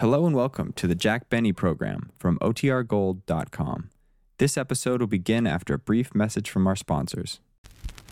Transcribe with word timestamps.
Hello 0.00 0.26
and 0.26 0.36
welcome 0.36 0.72
to 0.74 0.86
the 0.86 0.94
Jack 0.94 1.28
Benny 1.28 1.52
program 1.52 2.12
from 2.20 2.38
OTRGold.com. 2.38 3.90
This 4.38 4.56
episode 4.56 5.00
will 5.00 5.08
begin 5.08 5.44
after 5.44 5.74
a 5.74 5.78
brief 5.78 6.14
message 6.14 6.50
from 6.50 6.68
our 6.68 6.76
sponsors. 6.76 7.40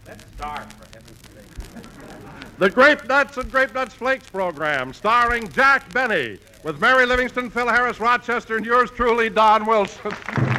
Let's 0.04 0.24
start, 0.36 0.72
for 0.72 0.86
heaven's 0.86 1.20
sake. 1.20 2.58
The 2.58 2.70
Grape 2.70 3.06
Nuts 3.06 3.36
and 3.36 3.48
Grape 3.52 3.72
Nuts 3.72 3.94
Flakes 3.94 4.28
program, 4.28 4.92
starring 4.92 5.48
Jack 5.50 5.92
Benny, 5.92 6.40
with 6.64 6.80
Mary 6.80 7.06
Livingstone, 7.06 7.50
Phil 7.50 7.68
Harris, 7.68 8.00
Rochester, 8.00 8.56
and 8.56 8.66
yours 8.66 8.90
truly, 8.90 9.30
Don 9.30 9.64
Wilson. 9.64 10.10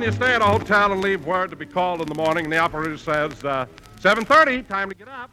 when 0.00 0.08
you 0.08 0.16
stay 0.16 0.34
at 0.34 0.40
a 0.40 0.46
hotel 0.46 0.92
and 0.92 1.02
leave 1.02 1.26
word 1.26 1.50
to 1.50 1.56
be 1.56 1.66
called 1.66 2.00
in 2.00 2.08
the 2.08 2.14
morning, 2.14 2.46
and 2.46 2.52
the 2.54 2.56
operator 2.56 2.96
says, 2.96 3.32
uh, 3.44 3.66
7.30, 4.00 4.66
time 4.66 4.88
to 4.88 4.94
get 4.94 5.08
up. 5.08 5.30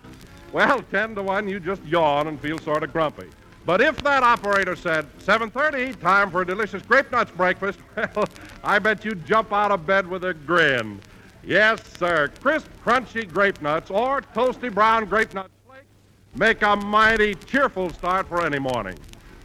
Well, 0.52 0.82
10 0.92 1.16
to 1.16 1.24
1, 1.24 1.48
you 1.48 1.62
just 1.62 1.82
yawn 1.86 2.28
and 2.28 2.38
feel 2.38 2.60
sort 2.60 2.84
of 2.84 2.92
grumpy. 2.92 3.30
But 3.66 3.80
if 3.80 4.04
that 4.04 4.24
operator 4.24 4.76
said, 4.76 5.06
7.30, 5.20 6.02
time 6.02 6.30
for 6.30 6.42
a 6.42 6.46
delicious 6.46 6.82
grape 6.82 7.10
nuts 7.14 7.32
breakfast, 7.32 7.80
well, 7.96 8.26
I 8.62 8.78
bet 8.80 9.06
you'd 9.06 9.26
jump 9.26 9.54
out 9.54 9.72
of 9.72 9.88
bed 9.88 10.06
with 10.06 10.26
a 10.26 10.34
grin. 10.34 11.00
Yes, 11.46 11.80
sir, 11.98 12.30
crisp, 12.42 12.68
crunchy 12.86 13.26
grape 13.26 13.62
nuts 13.62 13.90
or 13.90 14.22
toasty 14.22 14.74
brown 14.74 15.06
grape 15.06 15.34
nuts 15.34 15.54
flakes 15.66 15.86
make 16.36 16.62
a 16.62 16.76
mighty 16.76 17.36
cheerful 17.36 17.90
start 17.92 18.28
for 18.28 18.46
any 18.46 18.60
morning. 18.60 18.98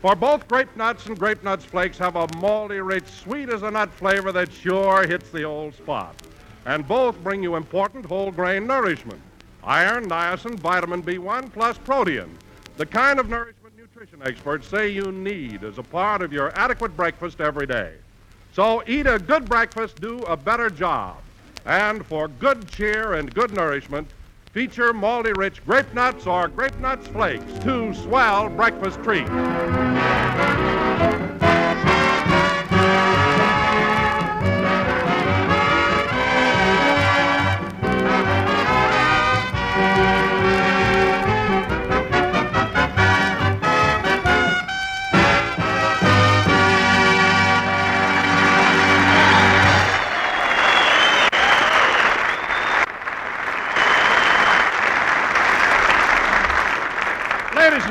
For 0.03 0.17
both 0.17 0.49
grape 0.49 0.77
nuts 0.77 1.07
and 1.07 1.17
grape 1.17 1.45
nuts 1.45 1.65
flakes 1.65 1.97
have 1.99 2.17
a 2.17 2.27
malty, 2.27 2.85
rich, 2.85 3.07
sweet 3.07 3.49
as 3.49 3.63
a 3.63 3.71
nut 3.71 3.89
flavor 3.89 4.33
that 4.33 4.53
sure 4.53 5.07
hits 5.07 5.31
the 5.31 5.45
old 5.45 5.77
spot. 5.77 6.17
And 6.67 6.87
both 6.89 7.17
bring 7.23 7.41
you 7.41 7.55
important 7.55 8.07
whole 8.07 8.33
grain 8.33 8.67
nourishment 8.67 9.21
iron, 9.63 10.09
niacin, 10.09 10.59
vitamin 10.59 11.05
B1, 11.05 11.53
plus 11.53 11.79
protein. 11.79 12.37
The 12.79 12.87
kind 12.87 13.21
of 13.21 13.29
nourishment 13.29 13.79
nutrition 13.79 14.21
experts 14.25 14.67
say 14.67 14.89
you 14.89 15.13
need 15.13 15.63
as 15.63 15.79
a 15.79 15.85
part 15.85 16.21
of 16.21 16.33
your 16.33 16.51
adequate 16.59 16.97
breakfast 16.97 17.41
every 17.41 17.69
day. 17.69 17.95
So 18.55 18.83
eat 18.89 19.07
a 19.07 19.21
good 19.21 19.45
breakfast, 19.45 20.01
do 20.01 20.19
a 20.25 20.37
better 20.37 20.69
job. 20.69 21.19
And 21.65 22.05
for 22.05 22.27
good 22.27 22.67
cheer 22.67 23.13
and 23.13 23.33
good 23.33 23.53
nourishment, 23.53 24.09
feature 24.53 24.93
malty 24.93 25.35
rich 25.35 25.65
grape 25.65 25.93
nuts 25.95 26.27
or 26.27 26.47
grape 26.47 26.79
nuts 26.79 27.09
flakes, 27.09 27.59
two 27.61 27.95
swell 27.95 28.51
breakfast 28.51 29.03
treats. 29.03 29.31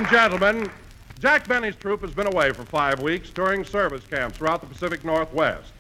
And 0.02 0.10
gentlemen, 0.10 0.68
Jack 1.20 1.48
Benny's 1.48 1.76
troop 1.76 2.02
has 2.02 2.10
been 2.10 2.26
away 2.26 2.52
for 2.54 2.64
five 2.64 3.00
weeks 3.02 3.30
touring 3.30 3.64
service 3.64 4.04
camps 4.10 4.36
throughout 4.36 4.60
the 4.60 4.66
Pacific 4.66 5.06
Northwest. 5.06 5.74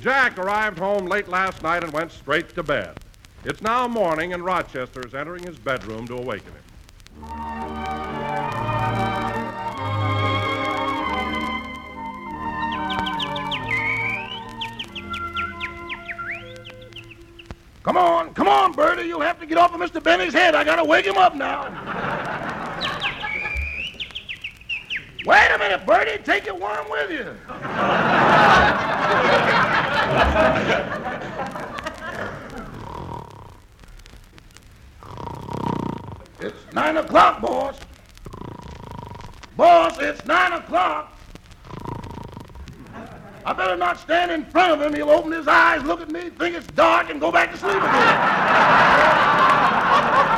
Jack 0.00 0.36
arrived 0.36 0.80
home 0.80 1.06
late 1.06 1.28
last 1.28 1.62
night 1.62 1.84
and 1.84 1.92
went 1.92 2.10
straight 2.10 2.48
to 2.56 2.64
bed. 2.64 2.98
It's 3.44 3.62
now 3.62 3.86
morning, 3.86 4.32
and 4.32 4.44
Rochester 4.44 5.06
is 5.06 5.14
entering 5.14 5.44
his 5.44 5.56
bedroom 5.58 6.08
to 6.08 6.16
awaken 6.16 6.48
him. 6.48 6.64
Come 17.84 17.96
on, 17.96 18.34
come 18.34 18.48
on, 18.48 18.72
Bertie. 18.72 19.04
You'll 19.06 19.20
have 19.20 19.38
to 19.38 19.46
get 19.46 19.56
off 19.56 19.72
of 19.72 19.80
Mr. 19.80 20.02
Benny's 20.02 20.32
head. 20.32 20.56
I 20.56 20.64
gotta 20.64 20.84
wake 20.84 21.06
him 21.06 21.16
up 21.16 21.36
now. 21.36 22.17
Wait 25.28 25.50
a 25.54 25.58
minute, 25.58 25.84
Bertie. 25.84 26.22
Take 26.22 26.46
your 26.46 26.54
worm 26.54 26.88
with 26.88 27.10
you. 27.10 27.36
it's 36.40 36.72
nine 36.72 36.96
o'clock, 36.96 37.42
boss. 37.42 37.78
Boss, 39.54 39.98
it's 39.98 40.24
nine 40.24 40.54
o'clock. 40.54 41.12
I 43.44 43.52
better 43.52 43.76
not 43.76 44.00
stand 44.00 44.30
in 44.30 44.46
front 44.46 44.72
of 44.72 44.80
him. 44.80 44.94
He'll 44.94 45.10
open 45.10 45.32
his 45.32 45.46
eyes, 45.46 45.84
look 45.84 46.00
at 46.00 46.10
me, 46.10 46.30
think 46.30 46.56
it's 46.56 46.66
dark, 46.68 47.10
and 47.10 47.20
go 47.20 47.30
back 47.30 47.52
to 47.52 47.58
sleep 47.58 47.76
again. 47.76 50.37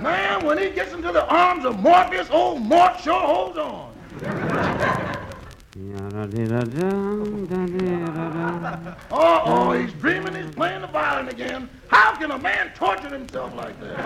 Man, 0.00 0.44
when 0.46 0.58
he 0.58 0.70
gets 0.70 0.92
into 0.92 1.12
the 1.12 1.26
arms 1.26 1.64
of 1.64 1.78
Morpheus, 1.80 2.30
old 2.30 2.62
Mort 2.62 2.98
sure 3.00 3.20
holds 3.20 3.58
on. 3.58 3.92
Oh, 9.10 9.42
oh, 9.44 9.72
he's 9.72 9.92
dreaming 9.94 10.34
he's 10.34 10.54
playing 10.54 10.82
the 10.82 10.86
violin 10.86 11.28
again. 11.28 11.68
How 11.88 12.14
can 12.14 12.30
a 12.30 12.38
man 12.38 12.70
torture 12.74 13.08
himself 13.08 13.54
like 13.54 13.78
that? 13.80 13.98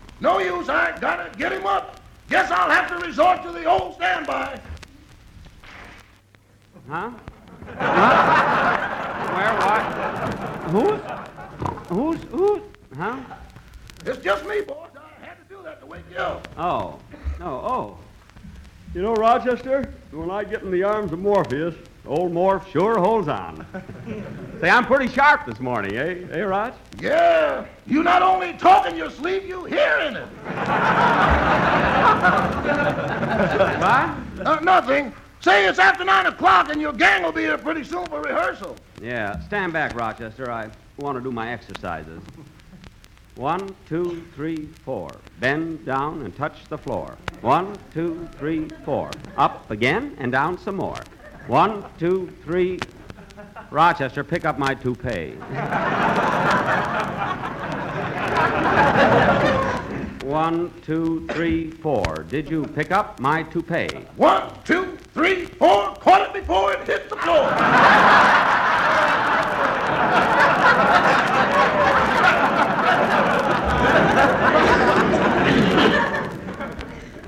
no 0.20 0.38
use, 0.38 0.68
I 0.68 0.96
gotta 1.00 1.36
get 1.36 1.52
him 1.52 1.66
up. 1.66 2.00
Guess 2.30 2.52
I'll 2.52 2.70
have 2.70 2.88
to 2.88 2.96
resort 3.06 3.42
to 3.42 3.50
the 3.50 3.64
old 3.64 3.94
standby. 3.94 4.60
Huh? 6.88 7.10
Huh? 7.78 8.68
Where? 9.34 9.54
What? 9.60 9.82
Who's? 10.70 11.00
Who's? 11.88 12.22
Who's? 12.30 12.67
Huh? 12.98 13.16
It's 14.06 14.18
just 14.18 14.44
me, 14.44 14.60
boss. 14.62 14.88
I 14.96 15.24
had 15.24 15.36
to 15.38 15.54
do 15.54 15.62
that 15.62 15.78
to 15.80 15.86
wake 15.86 16.02
you 16.10 16.16
up. 16.16 16.48
Oh. 16.58 16.98
No. 17.38 17.46
Oh. 17.46 17.98
You 18.92 19.02
know, 19.02 19.14
Rochester, 19.14 19.94
when 20.10 20.32
I 20.32 20.42
get 20.42 20.62
in 20.62 20.72
the 20.72 20.82
arms 20.82 21.12
of 21.12 21.20
Morpheus, 21.20 21.76
old 22.04 22.32
Morph 22.32 22.66
sure 22.72 22.98
holds 22.98 23.28
on. 23.28 23.64
Say, 24.60 24.68
I'm 24.68 24.84
pretty 24.84 25.06
sharp 25.06 25.46
this 25.46 25.60
morning, 25.60 25.94
eh? 25.94 26.26
eh, 26.32 26.40
Roch? 26.40 26.74
Yeah, 27.00 27.66
you 27.86 28.02
not 28.02 28.22
only 28.22 28.54
talk 28.54 28.88
in 28.90 28.96
your 28.96 29.10
sleep, 29.10 29.44
you 29.46 29.64
hearing 29.64 30.16
it. 30.16 30.28
What? 33.78 34.46
Uh, 34.46 34.60
nothing. 34.62 35.12
Say 35.40 35.68
it's 35.68 35.78
after 35.78 36.04
nine 36.04 36.26
o'clock 36.26 36.70
and 36.70 36.80
your 36.80 36.92
gang 36.92 37.22
will 37.22 37.32
be 37.32 37.42
here 37.42 37.58
pretty 37.58 37.84
soon 37.84 38.06
for 38.06 38.20
rehearsal. 38.22 38.76
Yeah. 39.00 39.38
Stand 39.46 39.72
back, 39.72 39.94
Rochester. 39.94 40.50
I 40.50 40.70
want 40.98 41.16
to 41.16 41.22
do 41.22 41.30
my 41.30 41.52
exercises. 41.52 42.20
One, 43.38 43.72
two, 43.88 44.24
three, 44.34 44.66
four. 44.84 45.12
Bend 45.38 45.86
down 45.86 46.22
and 46.22 46.34
touch 46.34 46.64
the 46.68 46.76
floor. 46.76 47.16
One, 47.40 47.78
two, 47.94 48.28
three, 48.36 48.68
four. 48.84 49.12
Up 49.36 49.70
again 49.70 50.16
and 50.18 50.32
down 50.32 50.58
some 50.58 50.74
more. 50.74 50.98
One, 51.46 51.84
two, 52.00 52.32
three. 52.42 52.80
Rochester, 53.70 54.24
pick 54.24 54.44
up 54.44 54.58
my 54.58 54.74
toupee. 54.74 55.34
One, 60.26 60.72
two, 60.82 61.24
three, 61.28 61.70
four. 61.70 62.26
Did 62.28 62.50
you 62.50 62.64
pick 62.64 62.90
up 62.90 63.20
my 63.20 63.44
toupee? 63.44 63.86
One, 64.16 64.52
two, 64.64 64.98
three, 65.14 65.44
four. 65.44 65.94
Caught 66.00 66.22
it 66.22 66.40
before 66.40 66.72
it 66.72 66.84
hit 66.88 67.08
the 67.08 67.14
floor. 67.14 67.54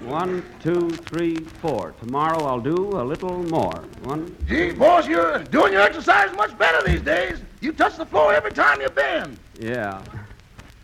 One, 0.05 0.45
two, 0.61 0.91
three, 0.91 1.37
four. 1.37 1.95
Tomorrow 2.01 2.45
I'll 2.45 2.61
do 2.61 2.91
a 3.01 3.05
little 3.05 3.43
more. 3.45 3.85
One. 4.03 4.37
Gee, 4.47 4.73
boss, 4.73 5.07
you're 5.07 5.39
doing 5.45 5.73
your 5.73 5.83
exercise 5.83 6.35
much 6.37 6.59
better 6.59 6.87
these 6.87 7.01
days. 7.01 7.41
You 7.61 7.73
touch 7.73 7.97
the 7.97 8.05
floor 8.05 8.35
every 8.35 8.51
time 8.51 8.81
you 8.81 8.89
bend. 8.91 9.39
Yeah. 9.59 10.03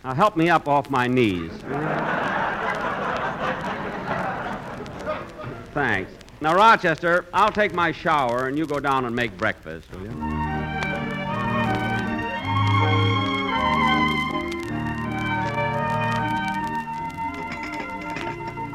Now 0.05 0.15
help 0.15 0.37
me 0.37 0.49
up 0.49 0.69
off 0.69 0.89
my 0.91 1.07
knees. 1.07 1.51
Thanks. 5.75 6.13
Now, 6.41 6.55
Rochester, 6.55 7.27
I'll 7.35 7.53
take 7.53 7.75
my 7.75 7.93
shower 7.93 8.47
and 8.47 8.57
you 8.57 8.67
go 8.67 8.79
down 8.79 9.05
and 9.07 9.17
make 9.17 9.37
breakfast, 9.37 9.91
will 9.93 10.03
you? 10.03 10.36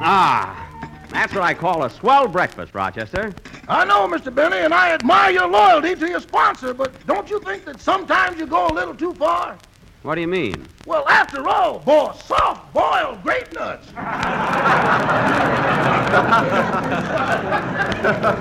Ah, 0.04 0.68
that's 1.10 1.32
what 1.32 1.44
I 1.44 1.54
call 1.54 1.84
a 1.84 1.90
swell 1.90 2.28
breakfast, 2.28 2.74
Rochester. 2.74 3.34
I 3.68 3.86
know, 3.86 4.08
Mr. 4.08 4.34
Benny, 4.34 4.58
and 4.58 4.74
I 4.74 4.92
admire 4.94 5.32
your 5.32 5.48
loyalty 5.48 5.96
to 5.96 6.10
your 6.10 6.20
sponsor, 6.20 6.74
but 6.74 7.06
don't 7.06 7.30
you 7.30 7.40
think 7.40 7.66
that 7.66 7.80
sometimes 7.80 8.40
you 8.40 8.48
go 8.48 8.68
a 8.68 8.74
little 8.74 8.96
too 8.96 9.14
far? 9.14 9.58
What 10.02 10.16
do 10.16 10.22
you 10.22 10.28
mean? 10.28 10.66
Well, 10.88 11.08
after 11.08 11.48
all, 11.48 11.78
boy, 11.80 12.14
soft 12.26 12.74
boiled 12.74 13.22
grape 13.22 13.54
nuts. 13.54 13.92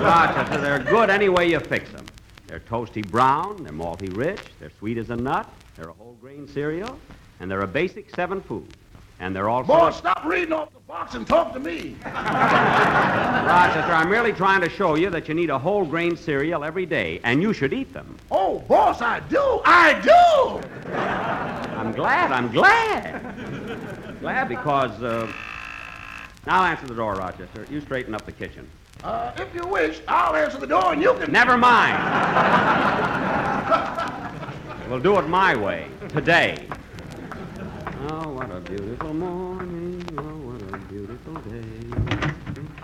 Rochester, 0.01 0.57
they're 0.59 0.79
good 0.79 1.11
any 1.11 1.29
way 1.29 1.47
you 1.51 1.59
fix 1.59 1.91
them. 1.91 2.07
They're 2.47 2.61
toasty 2.61 3.07
brown, 3.07 3.63
they're 3.63 3.71
malty 3.71 4.15
rich, 4.17 4.41
they're 4.59 4.71
sweet 4.79 4.97
as 4.97 5.11
a 5.11 5.15
nut, 5.15 5.47
they're 5.75 5.89
a 5.89 5.93
whole 5.93 6.17
grain 6.19 6.47
cereal, 6.47 6.99
and 7.39 7.51
they're 7.51 7.61
a 7.61 7.67
basic 7.67 8.13
seven 8.15 8.41
food. 8.41 8.67
And 9.21 9.35
they're 9.35 9.49
also. 9.49 9.67
Boy, 9.67 9.91
stop 9.91 10.25
reading 10.25 10.51
off 10.51 10.73
the 10.73 10.79
box 10.79 11.13
and 11.13 11.27
talk 11.27 11.53
to 11.53 11.59
me. 11.59 11.95
Rochester, 12.05 13.93
I'm 13.93 14.09
merely 14.09 14.33
trying 14.33 14.61
to 14.61 14.69
show 14.69 14.95
you 14.95 15.11
that 15.11 15.27
you 15.27 15.35
need 15.35 15.51
a 15.51 15.59
whole 15.59 15.85
grain 15.85 16.17
cereal 16.17 16.63
every 16.63 16.87
day, 16.87 17.21
and 17.23 17.39
you 17.39 17.53
should 17.53 17.71
eat 17.71 17.93
them. 17.93 18.17
Oh, 18.31 18.59
boss, 18.67 18.99
I 18.99 19.19
do. 19.19 19.61
I 19.63 19.93
do. 20.01 20.91
I'm 20.91 21.91
glad, 21.91 22.31
I'm 22.31 22.51
glad. 22.51 24.19
glad 24.19 24.49
because. 24.49 25.01
Uh... 25.01 25.31
Now 26.47 26.63
answer 26.63 26.87
the 26.87 26.95
door, 26.95 27.13
Rochester. 27.13 27.67
You 27.69 27.81
straighten 27.81 28.15
up 28.15 28.25
the 28.25 28.31
kitchen. 28.31 28.67
Uh, 29.03 29.31
if 29.37 29.53
you 29.53 29.63
wish, 29.67 30.01
I'll 30.07 30.35
answer 30.35 30.57
the 30.57 30.65
door 30.65 30.93
and 30.93 31.01
you 31.01 31.13
can. 31.13 31.31
Never 31.31 31.55
mind. 31.57 32.01
we'll 34.89 34.99
do 34.99 35.19
it 35.19 35.27
my 35.27 35.55
way, 35.55 35.87
today. 36.09 36.67
Oh, 38.13 38.27
what 38.33 38.51
a 38.51 38.59
beautiful 38.59 39.13
morning. 39.13 40.05
Oh, 40.17 40.21
what 40.21 40.61
a 40.73 40.77
beautiful 40.87 41.33
day. 41.35 41.63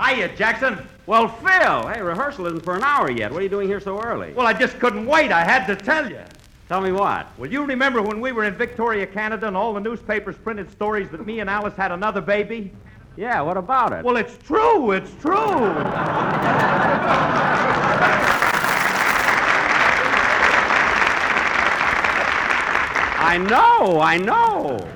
Hiya, 0.01 0.33
Jackson. 0.37 0.87
Well, 1.05 1.27
Phil, 1.27 1.85
hey, 1.89 2.01
rehearsal 2.01 2.45
isn't 2.47 2.63
for 2.63 2.77
an 2.77 2.83
hour 2.83 3.11
yet. 3.11 3.29
What 3.33 3.39
are 3.39 3.43
you 3.43 3.49
doing 3.49 3.67
here 3.67 3.81
so 3.81 4.01
early? 4.01 4.31
Well, 4.31 4.47
I 4.47 4.53
just 4.53 4.79
couldn't 4.79 5.05
wait. 5.05 5.33
I 5.33 5.43
had 5.43 5.67
to 5.67 5.75
tell 5.75 6.09
you. 6.09 6.21
Tell 6.69 6.79
me 6.79 6.93
what? 6.93 7.27
Well, 7.37 7.51
you 7.51 7.65
remember 7.65 8.01
when 8.01 8.21
we 8.21 8.31
were 8.31 8.45
in 8.45 8.53
Victoria, 8.53 9.05
Canada, 9.05 9.47
and 9.47 9.57
all 9.57 9.73
the 9.73 9.81
newspapers 9.81 10.37
printed 10.37 10.71
stories 10.71 11.09
that 11.09 11.25
me 11.25 11.41
and 11.41 11.49
Alice 11.49 11.75
had 11.75 11.91
another 11.91 12.21
baby? 12.21 12.71
Yeah, 13.17 13.41
what 13.41 13.57
about 13.57 13.91
it? 13.91 14.05
Well, 14.05 14.15
it's 14.15 14.37
true. 14.37 14.91
It's 14.91 15.13
true. 15.15 15.35
I 23.19 23.37
know, 23.37 23.99
I 23.99 24.17
know. 24.17 24.87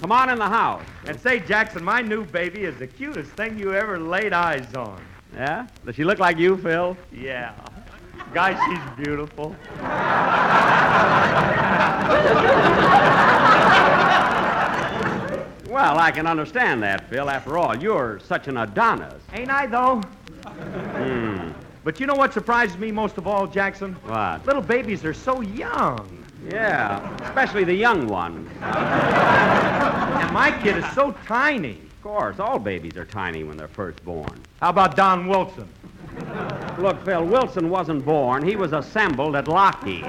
Come 0.00 0.12
on 0.12 0.30
in 0.30 0.38
the 0.38 0.48
house. 0.48 0.84
And 1.06 1.20
say, 1.20 1.40
Jackson, 1.40 1.82
my 1.82 2.00
new 2.00 2.24
baby 2.24 2.62
is 2.62 2.76
the 2.78 2.86
cutest 2.86 3.32
thing 3.32 3.58
you 3.58 3.74
ever 3.74 3.98
laid 3.98 4.32
eyes 4.32 4.72
on. 4.74 5.02
Yeah? 5.34 5.66
Does 5.84 5.96
she 5.96 6.04
look 6.04 6.18
like 6.18 6.38
you, 6.38 6.56
Phil? 6.56 6.96
Yeah. 7.12 7.52
Guy, 8.32 8.54
she's 8.66 9.04
beautiful. 9.04 9.56
Well, 15.68 15.98
I 15.98 16.10
can 16.10 16.26
understand 16.26 16.82
that, 16.82 17.08
Phil. 17.10 17.28
After 17.28 17.58
all, 17.58 17.76
you're 17.76 18.20
such 18.20 18.48
an 18.48 18.56
Adonis. 18.56 19.22
Ain't 19.32 19.50
I, 19.50 19.66
though? 19.66 20.00
Hmm. 20.46 21.50
But 21.84 22.00
you 22.00 22.06
know 22.06 22.14
what 22.14 22.32
surprises 22.32 22.76
me 22.78 22.90
most 22.90 23.18
of 23.18 23.26
all, 23.26 23.46
Jackson? 23.46 23.94
What? 24.04 24.46
Little 24.46 24.62
babies 24.62 25.04
are 25.04 25.14
so 25.14 25.40
young. 25.40 26.17
Yeah, 26.50 27.14
especially 27.24 27.64
the 27.64 27.74
young 27.74 28.08
one. 28.08 28.48
And 28.62 30.32
my 30.32 30.50
kid 30.62 30.78
is 30.78 30.90
so 30.92 31.14
tiny. 31.26 31.72
Of 31.72 32.02
course, 32.02 32.38
all 32.38 32.58
babies 32.58 32.96
are 32.96 33.04
tiny 33.04 33.44
when 33.44 33.56
they're 33.56 33.68
first 33.68 34.02
born. 34.04 34.40
How 34.60 34.70
about 34.70 34.96
Don 34.96 35.28
Wilson? 35.28 35.68
Look, 36.78 37.04
Phil, 37.04 37.24
Wilson 37.24 37.68
wasn't 37.68 38.04
born. 38.04 38.42
He 38.46 38.56
was 38.56 38.72
assembled 38.72 39.36
at 39.36 39.46
Lockheed. 39.46 40.04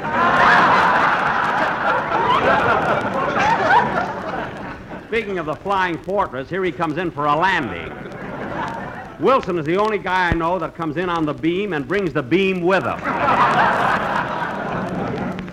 Speaking 5.07 5.39
of 5.39 5.45
the 5.47 5.55
Flying 5.55 5.97
Fortress, 5.97 6.49
here 6.49 6.63
he 6.63 6.71
comes 6.71 6.97
in 6.97 7.11
for 7.11 7.25
a 7.25 7.35
landing. 7.35 7.91
Wilson 9.19 9.57
is 9.57 9.65
the 9.65 9.75
only 9.75 9.97
guy 9.97 10.29
I 10.29 10.33
know 10.33 10.57
that 10.59 10.75
comes 10.75 10.95
in 10.97 11.09
on 11.09 11.25
the 11.25 11.33
beam 11.33 11.73
and 11.73 11.87
brings 11.87 12.13
the 12.13 12.23
beam 12.23 12.61
with 12.61 12.83
him. 12.83 12.99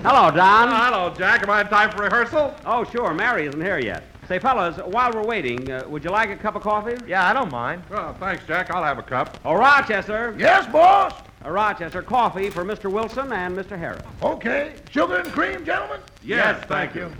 Hello, 0.08 0.30
Don. 0.30 0.68
Oh, 0.68 0.72
hello, 0.72 1.14
Jack. 1.16 1.42
Am 1.42 1.50
I 1.50 1.62
in 1.62 1.66
time 1.66 1.90
for 1.90 2.04
rehearsal? 2.04 2.54
Oh, 2.64 2.84
sure. 2.84 3.12
Mary 3.12 3.48
isn't 3.48 3.60
here 3.60 3.80
yet. 3.80 4.04
Say, 4.28 4.38
fellas, 4.38 4.76
while 4.76 5.10
we're 5.12 5.26
waiting, 5.26 5.68
uh, 5.68 5.82
would 5.88 6.04
you 6.04 6.10
like 6.10 6.30
a 6.30 6.36
cup 6.36 6.54
of 6.54 6.62
coffee? 6.62 6.94
Yeah, 7.08 7.28
I 7.28 7.32
don't 7.32 7.50
mind. 7.50 7.82
Oh, 7.90 8.14
thanks, 8.20 8.46
Jack. 8.46 8.70
I'll 8.70 8.84
have 8.84 8.98
a 9.00 9.02
cup. 9.02 9.36
Oh, 9.44 9.54
Rochester. 9.54 10.32
Yes, 10.38 10.64
boss. 10.70 11.12
Uh, 11.44 11.50
Rochester, 11.50 12.02
coffee 12.02 12.50
for 12.50 12.64
Mr. 12.64 12.88
Wilson 12.88 13.32
and 13.32 13.58
Mr. 13.58 13.76
Harris. 13.76 14.04
Okay. 14.22 14.74
Sugar 14.92 15.16
and 15.16 15.32
cream, 15.32 15.64
gentlemen? 15.64 15.98
Yes, 16.22 16.64
thank 16.66 16.94
you. 16.94 17.10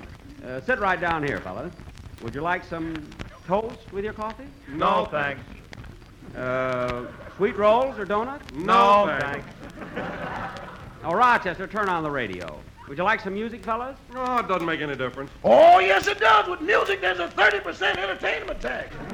Uh, 0.47 0.61
sit 0.61 0.79
right 0.79 1.01
down 1.01 1.25
here, 1.25 1.41
fellas. 1.41 1.75
Would 2.23 2.37
you 2.37 2.41
like 2.41 2.63
some 2.63 2.95
toast 3.49 3.93
with 3.93 4.05
your 4.05 4.13
coffee? 4.13 4.47
No, 4.69 5.09
thanks. 5.11 5.43
Uh, 6.37 7.07
sweet 7.37 7.57
rolls 7.57 7.99
or 7.99 8.05
donuts? 8.05 8.45
No, 8.55 9.19
thanks. 9.21 9.49
Oh, 11.03 11.15
Rochester, 11.15 11.67
turn 11.67 11.89
on 11.89 12.05
the 12.05 12.11
radio. 12.13 12.61
Would 12.89 12.99
you 12.99 13.05
like 13.05 13.21
some 13.21 13.35
music, 13.35 13.65
fellas? 13.65 13.97
Oh, 14.15 14.39
it 14.39 14.47
doesn't 14.47 14.67
make 14.67 14.81
any 14.81 14.95
difference. 14.95 15.31
Oh, 15.43 15.81
yes, 15.81 16.07
it 16.07 16.21
does. 16.21 16.49
With 16.49 16.61
music, 16.61 17.01
there's 17.01 17.19
a 17.19 17.27
30% 17.29 17.97
entertainment 17.97 18.61
tax. 18.61 18.95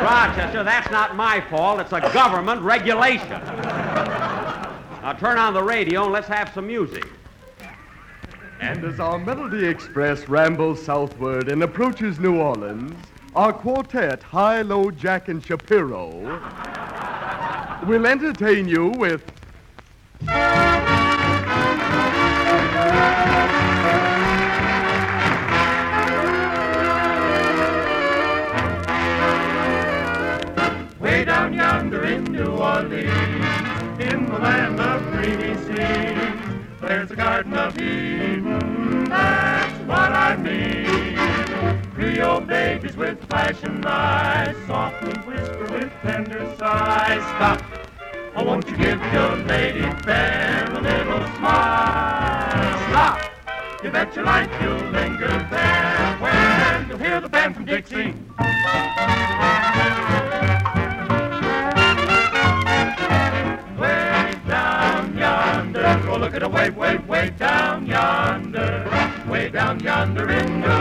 Rochester, 0.00 0.64
that's 0.64 0.90
not 0.90 1.14
my 1.14 1.40
fault. 1.42 1.78
It's 1.78 1.92
a 1.92 2.00
government 2.12 2.62
regulation. 2.62 3.28
Now 3.28 5.12
turn 5.18 5.38
on 5.38 5.54
the 5.54 5.62
radio 5.62 6.04
and 6.04 6.12
let's 6.12 6.28
have 6.28 6.52
some 6.52 6.66
music. 6.66 7.06
And 8.60 8.84
as 8.84 8.98
our 8.98 9.18
Melody 9.18 9.66
Express 9.66 10.28
rambles 10.28 10.82
southward 10.82 11.48
and 11.48 11.62
approaches 11.62 12.18
New 12.18 12.40
Orleans, 12.40 12.96
our 13.36 13.52
quartet, 13.52 14.22
High, 14.22 14.62
Low, 14.62 14.90
Jack, 14.90 15.28
and 15.28 15.44
Shapiro, 15.44 16.40
will 17.86 18.06
entertain 18.06 18.68
you 18.68 18.88
with. 18.88 19.22
Way 31.00 31.24
down 31.24 31.54
yonder 31.54 32.04
in 32.04 32.24
New 32.24 32.50
Orleans, 32.50 33.10
in 33.98 34.26
the 34.26 34.38
land 34.38 34.80
of 34.80 35.02
dreamy 35.12 35.54
scenes, 35.64 36.60
there's 36.80 37.10
a 37.10 37.16
garden 37.16 37.54
of 37.54 37.78
Eden, 37.78 39.04
that's 39.04 39.78
what 39.86 40.12
I 40.12 40.36
mean. 40.36 41.18
Creole 41.94 42.40
babies 42.40 42.96
with 42.96 43.22
flashing 43.28 43.84
eyes, 43.84 44.56
softly 44.66 45.12
whisper 45.22 45.68
with 45.70 45.92
tender 46.02 46.54
sighs. 46.58 47.22
Stop, 47.22 47.62
give 48.80 49.12
your 49.12 49.36
lady 49.36 49.82
fair 50.04 50.64
a 50.72 50.80
little 50.80 51.26
smile? 51.36 52.78
Stop, 52.88 53.20
you 53.84 53.90
bet 53.90 54.16
your 54.16 54.24
life 54.24 54.50
you'll 54.62 54.90
linger 54.90 55.28
there 55.50 56.16
when 56.18 56.88
you'll 56.88 56.98
hear 56.98 57.20
the 57.20 57.28
band 57.28 57.54
from 57.54 57.66
Dixie. 57.66 58.14
Way 63.78 64.34
down 64.48 65.18
yonder, 65.18 66.02
oh 66.08 66.16
look 66.18 66.34
at 66.34 66.42
a 66.42 66.48
way, 66.48 66.70
way, 66.70 66.96
way 66.96 67.30
down 67.38 67.86
yonder, 67.86 69.22
way 69.28 69.50
down 69.50 69.78
yonder 69.80 70.30
in 70.30 70.60
New 70.62 70.79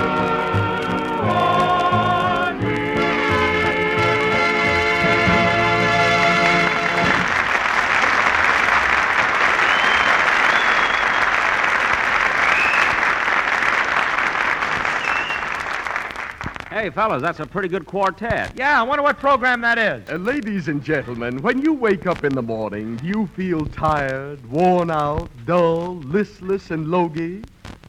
Hey, 16.89 16.95
fellas, 16.95 17.21
that's 17.21 17.39
a 17.39 17.45
pretty 17.45 17.67
good 17.67 17.85
quartet. 17.85 18.53
Yeah, 18.57 18.79
I 18.79 18.81
wonder 18.81 19.03
what 19.03 19.19
program 19.19 19.61
that 19.61 19.77
is. 19.77 20.09
Uh, 20.09 20.15
ladies 20.15 20.69
and 20.69 20.83
gentlemen, 20.83 21.39
when 21.43 21.61
you 21.61 21.71
wake 21.71 22.07
up 22.07 22.23
in 22.23 22.33
the 22.33 22.41
morning, 22.41 22.95
do 22.95 23.05
you 23.05 23.27
feel 23.35 23.63
tired, 23.67 24.43
worn 24.49 24.89
out, 24.89 25.29
dull, 25.45 25.97
listless, 25.97 26.71
and 26.71 26.87
logy? 26.87 27.43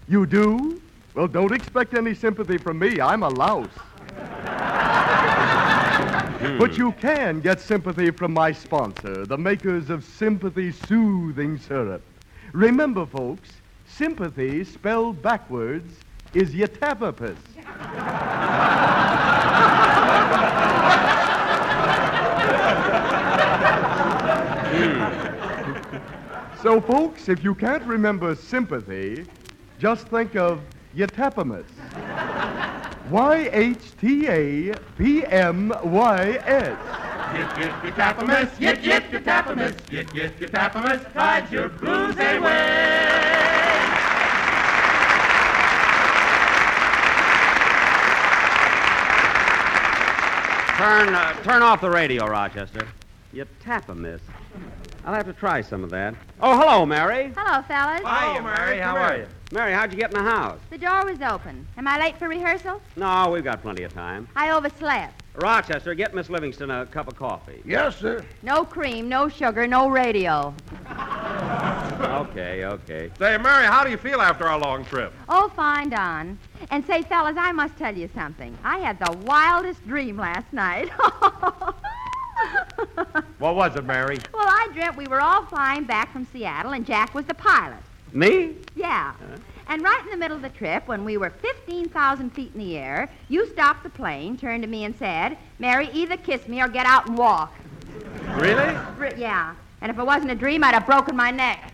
You 0.06 0.26
do? 0.26 0.82
Well, 1.14 1.28
don't 1.28 1.54
expect 1.54 1.96
any 1.96 2.14
sympathy 2.14 2.58
from 2.58 2.78
me. 2.78 3.00
I'm 3.00 3.22
a 3.22 3.30
louse. 3.30 3.70
But 6.58 6.76
you 6.76 6.92
can 6.92 7.40
get 7.40 7.60
sympathy 7.60 8.10
from 8.10 8.34
my 8.34 8.52
sponsor, 8.52 9.24
the 9.24 9.38
makers 9.38 9.88
of 9.88 10.04
Sympathy 10.04 10.72
Soothing 10.72 11.58
Syrup. 11.58 12.02
Remember, 12.52 13.06
folks, 13.06 13.50
sympathy 13.86 14.64
spelled 14.64 15.22
backwards 15.22 16.00
is 16.34 16.54
yatapapus. 17.80 18.30
So, 26.62 26.80
folks, 26.80 27.28
if 27.28 27.42
you 27.42 27.54
can't 27.54 27.82
remember 27.84 28.34
sympathy, 28.34 29.24
just 29.78 30.08
think 30.08 30.36
of 30.36 30.60
yatapamus. 30.94 31.64
Y 33.10 33.48
H 33.52 33.96
T 34.00 34.28
A 34.28 34.74
P 34.98 35.24
M 35.26 35.72
Y 35.82 36.38
S. 36.44 36.78
Yip, 37.32 37.58
yip, 37.58 37.84
you 37.84 37.90
tapamus, 37.92 38.60
yip, 38.60 38.84
yip, 38.84 39.12
you 39.12 39.20
tapamus, 39.20 39.92
yip, 39.92 40.14
yip, 40.14 40.40
you 40.40 40.48
tapamus, 40.48 41.50
your 41.52 41.68
blues 41.68 42.16
away. 42.16 42.99
Turn, 50.80 51.14
uh, 51.14 51.34
turn 51.42 51.60
off 51.60 51.82
the 51.82 51.90
radio, 51.90 52.26
Rochester. 52.26 52.88
You 53.34 53.44
tap 53.62 53.90
a 53.90 53.94
miss. 53.94 54.22
I'll 55.04 55.12
have 55.12 55.26
to 55.26 55.34
try 55.34 55.60
some 55.60 55.84
of 55.84 55.90
that. 55.90 56.14
Oh, 56.40 56.58
hello, 56.58 56.86
Mary. 56.86 57.34
Hello, 57.36 57.60
fellas. 57.68 58.00
Hi, 58.02 58.32
Hiya, 58.32 58.42
Mary. 58.42 58.78
How 58.78 58.96
are 58.96 59.18
you? 59.18 59.26
Mary, 59.52 59.74
how'd 59.74 59.92
you 59.92 59.98
get 59.98 60.10
in 60.10 60.24
the 60.24 60.30
house? 60.30 60.58
The 60.70 60.78
door 60.78 61.04
was 61.04 61.20
open. 61.20 61.66
Am 61.76 61.86
I 61.86 61.98
late 61.98 62.16
for 62.16 62.30
rehearsal? 62.30 62.80
No, 62.96 63.28
we've 63.28 63.44
got 63.44 63.60
plenty 63.60 63.82
of 63.82 63.92
time. 63.92 64.26
I 64.34 64.52
overslept. 64.52 65.22
Rochester, 65.34 65.94
get 65.94 66.14
Miss 66.14 66.30
Livingstone 66.30 66.70
a 66.70 66.86
cup 66.86 67.08
of 67.08 67.14
coffee. 67.14 67.60
Yes, 67.66 67.98
sir. 67.98 68.24
No 68.42 68.64
cream, 68.64 69.06
no 69.06 69.28
sugar, 69.28 69.66
no 69.66 69.90
radio. 69.90 70.54
Okay, 72.00 72.64
okay. 72.64 73.10
Say, 73.18 73.36
Mary, 73.38 73.66
how 73.66 73.84
do 73.84 73.90
you 73.90 73.96
feel 73.96 74.20
after 74.20 74.46
our 74.46 74.58
long 74.58 74.84
trip? 74.84 75.12
Oh, 75.28 75.50
fine, 75.54 75.90
Don. 75.90 76.38
And 76.70 76.84
say, 76.86 77.02
fellas, 77.02 77.36
I 77.38 77.52
must 77.52 77.76
tell 77.76 77.96
you 77.96 78.08
something. 78.14 78.56
I 78.64 78.78
had 78.78 78.98
the 78.98 79.12
wildest 79.18 79.86
dream 79.86 80.16
last 80.16 80.52
night. 80.52 80.90
What 83.38 83.54
was 83.54 83.74
it, 83.76 83.84
Mary? 83.84 84.18
well, 84.32 84.46
I 84.48 84.68
dreamt 84.72 84.96
we 84.96 85.06
were 85.06 85.20
all 85.20 85.44
flying 85.44 85.84
back 85.84 86.12
from 86.12 86.26
Seattle, 86.26 86.72
and 86.72 86.86
Jack 86.86 87.14
was 87.14 87.24
the 87.26 87.34
pilot. 87.34 87.80
Me? 88.12 88.54
Yeah. 88.74 89.14
And 89.66 89.82
right 89.82 90.00
in 90.04 90.10
the 90.10 90.16
middle 90.16 90.36
of 90.36 90.42
the 90.42 90.48
trip, 90.50 90.86
when 90.88 91.04
we 91.04 91.16
were 91.16 91.30
15,000 91.30 92.30
feet 92.30 92.52
in 92.54 92.60
the 92.60 92.76
air, 92.76 93.10
you 93.28 93.46
stopped 93.48 93.82
the 93.82 93.90
plane, 93.90 94.36
turned 94.36 94.62
to 94.62 94.68
me, 94.68 94.84
and 94.84 94.96
said, 94.96 95.38
Mary, 95.58 95.88
either 95.92 96.16
kiss 96.16 96.48
me 96.48 96.60
or 96.60 96.68
get 96.68 96.86
out 96.86 97.06
and 97.08 97.16
walk. 97.16 97.54
Really? 98.36 98.74
Yeah. 99.16 99.54
And 99.80 99.90
if 99.90 99.98
it 99.98 100.04
wasn't 100.04 100.30
a 100.30 100.34
dream, 100.34 100.62
I'd 100.64 100.74
have 100.74 100.86
broken 100.86 101.16
my 101.16 101.30
neck. 101.30 101.72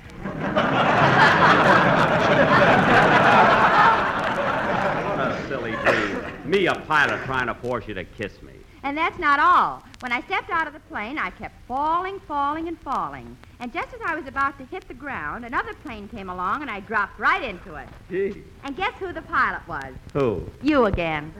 What 5.16 5.28
a 5.28 5.49
silly 5.49 5.73
dream. 5.73 6.50
Me, 6.50 6.66
a 6.66 6.75
pilot, 6.75 7.25
trying 7.25 7.46
to 7.46 7.54
force 7.54 7.88
you 7.88 7.94
to 7.94 8.04
kiss 8.04 8.42
me. 8.42 8.52
And 8.82 8.96
that's 8.96 9.18
not 9.18 9.40
all. 9.40 9.82
When 9.99 10.12
I 10.12 10.20
stepped 10.23 10.49
out 10.49 10.68
of 10.68 10.73
the 10.73 10.80
plane, 10.80 11.18
I 11.18 11.30
kept 11.30 11.56
falling, 11.66 12.20
falling, 12.20 12.68
and 12.68 12.78
falling. 12.80 13.37
And 13.58 13.73
just 13.73 13.92
as 13.92 14.00
I 14.04 14.14
was 14.14 14.28
about 14.28 14.58
to 14.58 14.64
hit 14.66 14.87
the 14.87 14.94
ground, 14.94 15.44
another 15.44 15.75
plane 15.75 16.06
came 16.06 16.28
along, 16.30 16.62
and 16.62 16.70
I 16.70 16.78
dropped 16.80 17.18
right 17.18 17.42
into 17.42 17.75
it. 17.75 17.88
Gee. 18.08 18.44
And 18.62 18.76
guess 18.76 18.92
who 19.00 19.12
the 19.12 19.23
pilot 19.23 19.66
was? 19.66 19.92
Who? 20.12 20.49
You 20.62 20.85
again. 20.85 21.35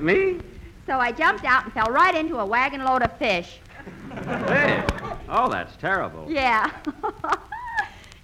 Me? 0.00 0.38
So 0.86 1.00
I 1.00 1.10
jumped 1.10 1.44
out 1.44 1.64
and 1.64 1.72
fell 1.72 1.88
right 1.90 2.14
into 2.14 2.38
a 2.38 2.46
wagon 2.46 2.84
load 2.84 3.02
of 3.02 3.18
fish. 3.18 3.58
Hey. 4.46 4.84
Oh, 5.28 5.48
that's 5.50 5.76
terrible. 5.76 6.26
Yeah. 6.28 6.70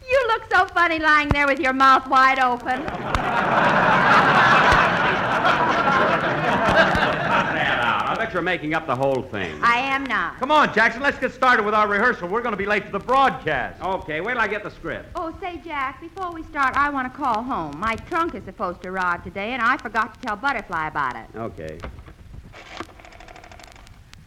you 0.09 0.27
look 0.29 0.51
so 0.51 0.67
funny 0.67 0.99
lying 0.99 1.29
there 1.29 1.47
with 1.47 1.61
your 1.61 1.73
mouth 1.73 2.09
wide 2.09 2.39
open. 2.39 2.83
I 8.15 8.17
bet 8.17 8.33
you're 8.33 8.43
making 8.43 8.75
up 8.75 8.87
the 8.87 8.95
whole 8.95 9.23
thing. 9.23 9.59
I 9.61 9.79
am 9.79 10.05
not. 10.05 10.39
Come 10.39 10.53
on, 10.53 10.73
Jackson, 10.73 11.03
let's 11.03 11.19
get 11.19 11.33
started 11.33 11.65
with 11.65 11.75
our 11.75 11.89
rehearsal. 11.89 12.29
We're 12.29 12.43
going 12.43 12.53
to 12.53 12.57
be 12.57 12.65
late 12.65 12.85
for 12.85 12.93
the 12.93 13.01
broadcast. 13.01 13.83
Okay, 13.83 14.21
wait 14.21 14.35
till 14.35 14.41
I 14.41 14.47
get 14.47 14.63
the 14.63 14.71
script. 14.71 15.09
Oh, 15.17 15.37
say, 15.41 15.61
Jack, 15.65 16.01
before 16.01 16.33
we 16.33 16.45
start, 16.45 16.77
I 16.77 16.91
want 16.91 17.13
to 17.13 17.19
call 17.19 17.43
home. 17.43 17.77
My 17.79 17.97
trunk 17.97 18.37
is 18.37 18.45
supposed 18.45 18.83
to 18.83 18.91
arrive 18.91 19.25
today, 19.25 19.51
and 19.53 19.61
I 19.61 19.77
forgot 19.79 20.15
to 20.15 20.21
tell 20.21 20.37
Butterfly 20.37 20.87
about 20.87 21.17
it. 21.17 21.27
Okay. 21.35 21.79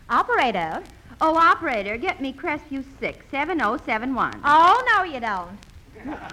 Operator. 0.10 0.84
Oh, 1.20 1.36
operator, 1.36 1.98
get 1.98 2.22
me 2.22 2.32
Crestview 2.32 2.86
67071. 3.00 4.42
Oh, 4.46 4.84
no, 4.94 5.04
you 5.04 5.20
don't. 5.20 5.58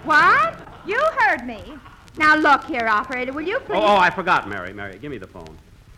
What? 0.03 0.59
You 0.85 0.99
heard 1.17 1.47
me. 1.47 1.73
Now, 2.17 2.35
look 2.35 2.65
here, 2.65 2.87
operator, 2.87 3.33
will 3.33 3.41
you 3.41 3.59
please? 3.61 3.77
Oh, 3.77 3.81
oh, 3.81 3.97
I 3.97 4.11
forgot, 4.11 4.47
Mary. 4.47 4.73
Mary, 4.73 4.99
give 4.99 5.09
me 5.09 5.17
the 5.17 5.25
phone. 5.27 5.57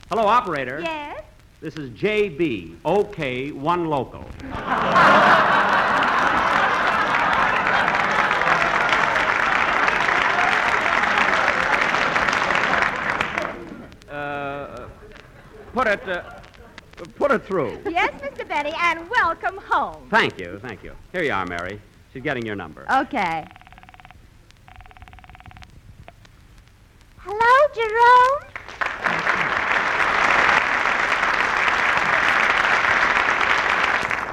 Hello, 0.10 0.26
operator. 0.26 0.80
Yes? 0.82 1.22
This 1.60 1.76
is 1.76 1.90
JB. 1.90 2.78
OK, 2.86 3.52
one 3.52 3.88
local. 3.88 4.24
uh, 14.10 14.88
put 15.74 15.88
it, 15.88 16.08
uh, 16.08 16.40
put 17.06 17.32
it 17.32 17.46
through. 17.46 17.80
Yes, 17.90 18.12
Mr. 18.22 18.48
Benny, 18.48 18.74
and 18.78 19.10
welcome 19.10 19.58
home. 19.58 20.08
Thank 20.10 20.40
you, 20.40 20.60
thank 20.62 20.84
you. 20.84 20.94
Here 21.12 21.24
you 21.24 21.32
are, 21.32 21.46
Mary. 21.46 21.82
She's 22.14 22.24
getting 22.24 22.46
your 22.46 22.56
number. 22.56 22.86
Okay. 22.92 23.46
Hello, 27.18 27.68
Jerome? 27.76 28.58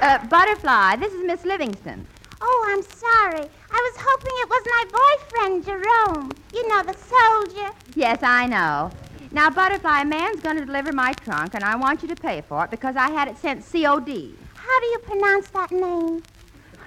Uh, 0.01 0.27
Butterfly, 0.29 0.97
this 0.97 1.13
is 1.15 1.25
Miss 1.25 1.45
Livingstone. 1.45 2.07
Oh, 2.41 2.65
I'm 2.69 2.83
sorry. 2.83 3.49
I 3.73 3.91
was 3.91 3.97
hoping 3.99 4.33
it 4.37 4.49
was 4.51 4.65
my 4.77 4.85
boyfriend, 5.01 5.65
Jerome. 5.65 6.31
You 6.53 6.69
know, 6.69 6.83
the 6.83 6.93
soldier. 6.93 7.71
Yes, 7.95 8.23
I 8.23 8.47
know. 8.47 8.91
Now, 9.35 9.51
Butterfly, 9.51 10.03
a 10.03 10.05
man's 10.05 10.39
going 10.41 10.59
to 10.59 10.65
deliver 10.65 10.93
my 10.93 11.13
trunk, 11.13 11.55
and 11.55 11.65
I 11.65 11.75
want 11.75 12.03
you 12.03 12.09
to 12.09 12.15
pay 12.15 12.41
for 12.41 12.63
it 12.65 12.71
because 12.71 12.95
I 12.95 13.11
had 13.11 13.27
it 13.27 13.37
sent 13.37 13.65
COD. 13.65 14.33
How 14.55 14.81
do 14.81 14.87
you 14.87 14.99
pronounce 15.03 15.49
that 15.49 15.73
name? 15.73 16.23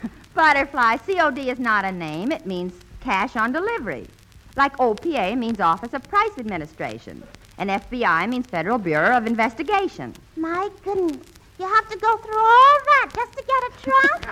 Butterfly, 0.34 0.96
COD 1.06 1.40
is 1.40 1.60
not 1.60 1.84
a 1.84 1.92
name. 1.92 2.32
It 2.32 2.46
means 2.46 2.72
cash 3.02 3.36
on 3.36 3.52
delivery. 3.52 4.08
Like 4.56 4.78
OPA 4.78 5.38
means 5.38 5.60
Office 5.60 5.92
of 5.92 6.04
Price 6.04 6.38
Administration. 6.38 7.22
And 7.58 7.70
FBI 7.70 8.30
means 8.30 8.48
Federal 8.48 8.78
Bureau 8.78 9.18
of 9.18 9.28
Investigation. 9.28 10.14
My 10.38 10.70
goodness. 10.86 11.18
You 11.60 11.68
have 11.68 11.90
to 11.90 11.98
go 11.98 12.16
through 12.16 12.40
all 12.40 12.80
that 12.86 13.12
just 13.14 13.34
to 13.34 13.44
get 13.44 13.62
a 13.62 13.72
trunk? 13.84 14.24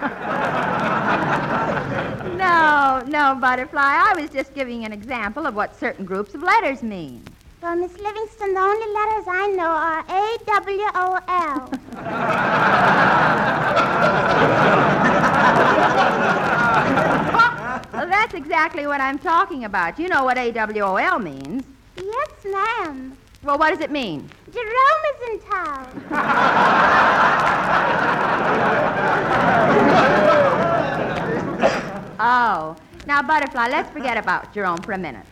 No, 2.38 3.04
no, 3.08 3.36
Butterfly. 3.40 3.82
I 3.82 4.14
was 4.20 4.30
just 4.30 4.54
giving 4.54 4.86
an 4.86 4.94
example 4.94 5.46
of 5.46 5.56
what 5.56 5.76
certain 5.76 6.06
groups 6.06 6.34
of 6.34 6.44
letters 6.44 6.82
mean. 6.82 7.24
Well, 7.66 7.76
Miss 7.78 7.98
Livingstone, 7.98 8.54
the 8.54 8.60
only 8.60 8.94
letters 8.94 9.26
I 9.28 9.48
know 9.48 9.66
are 9.66 10.06
A 10.08 10.38
W 10.46 10.82
O 10.94 11.20
L. 11.28 11.68
Well, 17.92 18.08
that's 18.08 18.36
exactly 18.36 18.86
what 18.86 19.02
I'm 19.02 19.18
talking 19.18 19.64
about. 19.64 19.98
You 19.98 20.10
know 20.10 20.24
what 20.24 20.38
AWOL 20.38 21.24
means. 21.24 21.64
Yes, 21.98 22.30
ma'am. 22.46 23.18
Well, 23.42 23.58
what 23.58 23.72
does 23.72 23.80
it 23.80 23.90
mean? 23.90 24.30
Jerome 24.54 25.06
is 25.12 25.22
in 25.32 25.40
town. 25.50 25.88
Oh. 32.28 32.76
Now, 33.08 33.22
Butterfly, 33.22 33.68
let's 33.68 33.92
forget 33.92 34.18
about 34.18 34.52
Jerome 34.52 34.78
for 34.78 34.94
a 34.94 34.98
minute. 34.98 35.28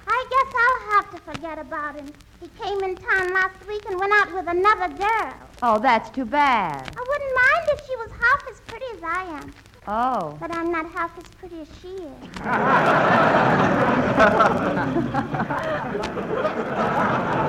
Have 0.93 1.09
to 1.09 1.17
forget 1.21 1.57
about 1.57 1.95
him. 1.95 2.05
He 2.39 2.47
came 2.62 2.83
in 2.83 2.95
town 2.95 3.33
last 3.33 3.65
week 3.67 3.83
and 3.89 4.00
went 4.00 4.13
out 4.13 4.31
with 4.31 4.47
another 4.47 4.89
girl. 4.95 5.33
Oh, 5.63 5.79
that's 5.79 6.12
too 6.12 6.23
bad. 6.23 6.88
I 6.95 7.03
wouldn't 7.09 7.33
mind 7.33 7.69
if 7.69 7.83
she 7.88 7.95
was 7.95 8.12
half 8.12 8.47
as 8.51 8.59
pretty 8.67 8.85
as 8.97 9.03
I 9.03 9.23
am, 9.39 9.51
Oh. 9.88 10.38
but 10.39 10.55
I'm 10.55 10.71
not 10.71 10.85
half 10.91 11.17
as 11.17 11.23
pretty 11.39 11.62
as 11.62 11.67
she 11.81 11.88
is. 11.88 12.29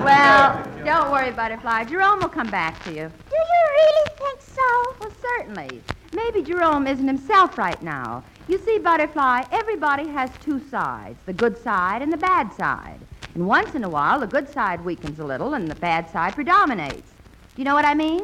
Well, 0.05 0.63
don't 0.85 1.11
worry, 1.11 1.31
Butterfly. 1.33 1.85
Jerome 1.85 2.21
will 2.21 2.29
come 2.29 2.51
back 2.51 2.83
to 2.85 2.91
you. 2.91 3.11
Do 3.31 3.37
you 3.37 3.69
really 3.73 4.11
think 4.19 4.41
so? 4.43 4.95
Well, 5.01 5.13
certainly. 5.21 5.81
Maybe 6.13 6.43
Jerome 6.43 6.87
isn't 6.87 7.07
himself 7.07 7.57
right 7.57 7.81
now. 7.83 8.23
You 8.49 8.59
see, 8.59 8.79
Butterfly, 8.79 9.45
everybody 9.51 10.07
has 10.09 10.31
two 10.41 10.61
sides 10.69 11.19
the 11.27 11.33
good 11.33 11.57
side 11.57 12.03
and 12.03 12.13
the 12.13 12.19
bad 12.19 12.53
side. 12.53 13.01
And 13.35 13.47
once 13.49 13.75
in 13.75 13.83
a 13.83 13.89
while, 13.89 14.21
the 14.21 14.27
good 14.29 14.49
side 14.49 14.85
weakens 14.85 15.19
a 15.19 15.25
little 15.25 15.55
and 15.55 15.69
the 15.69 15.75
bad 15.75 16.09
side 16.11 16.35
predominates. 16.35 17.11
Do 17.55 17.63
you 17.63 17.65
know 17.65 17.75
what 17.75 17.85
I 17.85 17.95
mean? 17.95 18.23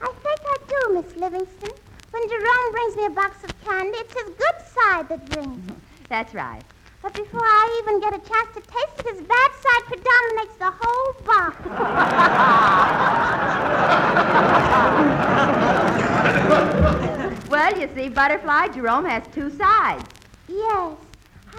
I 0.00 0.06
think 0.22 0.40
I 0.44 0.56
do, 0.68 0.94
Miss 0.94 1.14
Livingstone. 1.16 1.70
When 2.10 2.28
Jerome 2.28 2.72
brings 2.72 2.96
me 2.96 3.04
a 3.06 3.10
box 3.10 3.44
of 3.44 3.64
candy, 3.64 3.98
it's 3.98 4.12
his 4.14 4.30
good 4.30 4.66
side 4.74 5.08
that 5.08 5.24
brings 5.30 5.68
it. 5.68 5.76
That's 6.08 6.34
right. 6.34 6.62
But 7.02 7.14
before 7.14 7.40
I 7.44 7.80
even 7.82 8.00
get 8.00 8.14
a 8.14 8.18
chance 8.18 8.48
to 8.54 8.60
taste 8.60 8.98
it, 8.98 9.06
his 9.14 9.22
bad 9.22 9.50
side 9.62 9.84
predominates 9.86 10.56
the 10.58 10.72
whole 10.76 11.14
box. 11.24 11.56
Well, 17.52 17.78
you 17.78 17.88
see, 17.94 18.08
Butterfly, 18.08 18.68
Jerome 18.68 19.04
has 19.04 19.22
two 19.34 19.50
sides. 19.50 20.04
yes, 20.48 20.96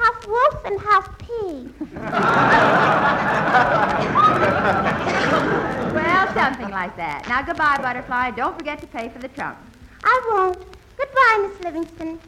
half 0.03 0.27
wolf 0.27 0.65
and 0.65 0.79
half 0.81 1.17
pig. 1.17 1.73
Well, 5.93 6.33
something 6.33 6.69
like 6.69 6.95
that. 6.97 7.27
Now, 7.29 7.43
goodbye, 7.43 7.77
Butterfly. 7.77 8.31
Don't 8.31 8.57
forget 8.57 8.79
to 8.81 8.87
pay 8.87 9.09
for 9.09 9.19
the 9.19 9.27
trunk. 9.27 9.57
I 10.03 10.29
won't. 10.31 10.57
Goodbye, 10.97 11.47
Miss 11.47 11.63
Livingstone. 11.63 12.19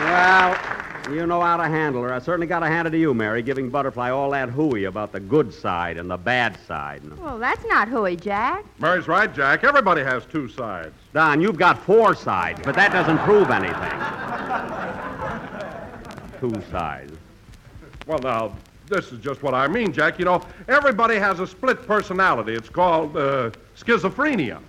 Well, 0.00 0.77
you 1.10 1.26
know 1.26 1.40
how 1.40 1.56
to 1.56 1.64
handle 1.64 2.02
her. 2.02 2.12
I 2.12 2.18
certainly 2.18 2.46
got 2.46 2.60
to 2.60 2.66
hand 2.66 2.86
it 2.88 2.90
to 2.92 2.98
you, 2.98 3.14
Mary, 3.14 3.42
giving 3.42 3.70
Butterfly 3.70 4.10
all 4.10 4.30
that 4.30 4.50
hooey 4.50 4.84
about 4.84 5.12
the 5.12 5.20
good 5.20 5.52
side 5.52 5.96
and 5.96 6.10
the 6.10 6.16
bad 6.16 6.58
side. 6.66 7.02
Well, 7.18 7.38
that's 7.38 7.64
not 7.66 7.88
hooey, 7.88 8.16
Jack. 8.16 8.64
Mary's 8.78 9.08
right, 9.08 9.32
Jack. 9.32 9.64
Everybody 9.64 10.02
has 10.02 10.24
two 10.26 10.48
sides. 10.48 10.94
Don, 11.14 11.40
you've 11.40 11.56
got 11.58 11.78
four 11.82 12.14
sides, 12.14 12.60
but 12.62 12.74
that 12.74 12.92
doesn't 12.92 13.18
prove 13.18 13.50
anything. 13.50 13.74
Two 16.40 16.70
sides. 16.70 17.16
Well, 18.06 18.18
now, 18.20 18.54
this 18.86 19.12
is 19.12 19.18
just 19.18 19.42
what 19.42 19.54
I 19.54 19.68
mean, 19.68 19.92
Jack. 19.92 20.18
You 20.18 20.24
know, 20.24 20.42
everybody 20.68 21.16
has 21.16 21.40
a 21.40 21.46
split 21.46 21.86
personality. 21.86 22.54
It's 22.54 22.68
called 22.68 23.16
uh, 23.16 23.50
schizophrenia. 23.76 24.60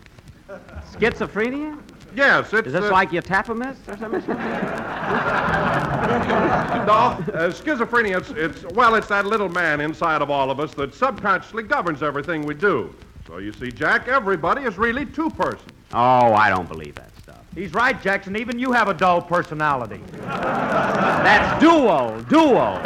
Schizophrenia? 0.94 1.80
Yes, 2.16 2.54
it's. 2.54 2.68
Is 2.68 2.74
this 2.74 2.86
uh, 2.86 2.92
like 2.92 3.12
your 3.12 3.22
tapamist 3.22 3.88
or 3.88 3.98
something? 3.98 4.22
No, 6.10 6.96
uh, 6.96 7.52
schizophrenia, 7.52 8.18
it's, 8.18 8.30
it's, 8.32 8.74
well, 8.74 8.96
it's 8.96 9.08
that 9.08 9.26
little 9.26 9.50
man 9.50 9.80
inside 9.82 10.22
of 10.22 10.30
all 10.30 10.50
of 10.50 10.60
us 10.60 10.74
that 10.74 10.94
subconsciously 10.96 11.64
governs 11.64 12.02
everything 12.02 12.46
we 12.46 12.56
do. 12.56 12.94
So 13.28 13.38
you 13.38 13.54
see, 13.54 13.72
Jack, 13.72 14.08
everybody 14.08 14.64
is 14.64 14.78
really 14.78 15.06
two 15.06 15.30
persons. 15.30 15.72
oh, 15.94 16.34
I 16.34 16.50
don't 16.50 16.68
believe 16.68 16.96
that 16.96 17.12
stuff. 17.22 17.46
He's 17.54 17.74
right, 17.74 18.02
Jackson. 18.02 18.36
Even 18.36 18.58
you 18.58 18.72
have 18.72 18.88
a 18.88 18.94
dull 18.94 19.22
personality. 19.22 20.02
That's 20.22 21.62
dual, 21.62 22.22
dual. 22.30 22.80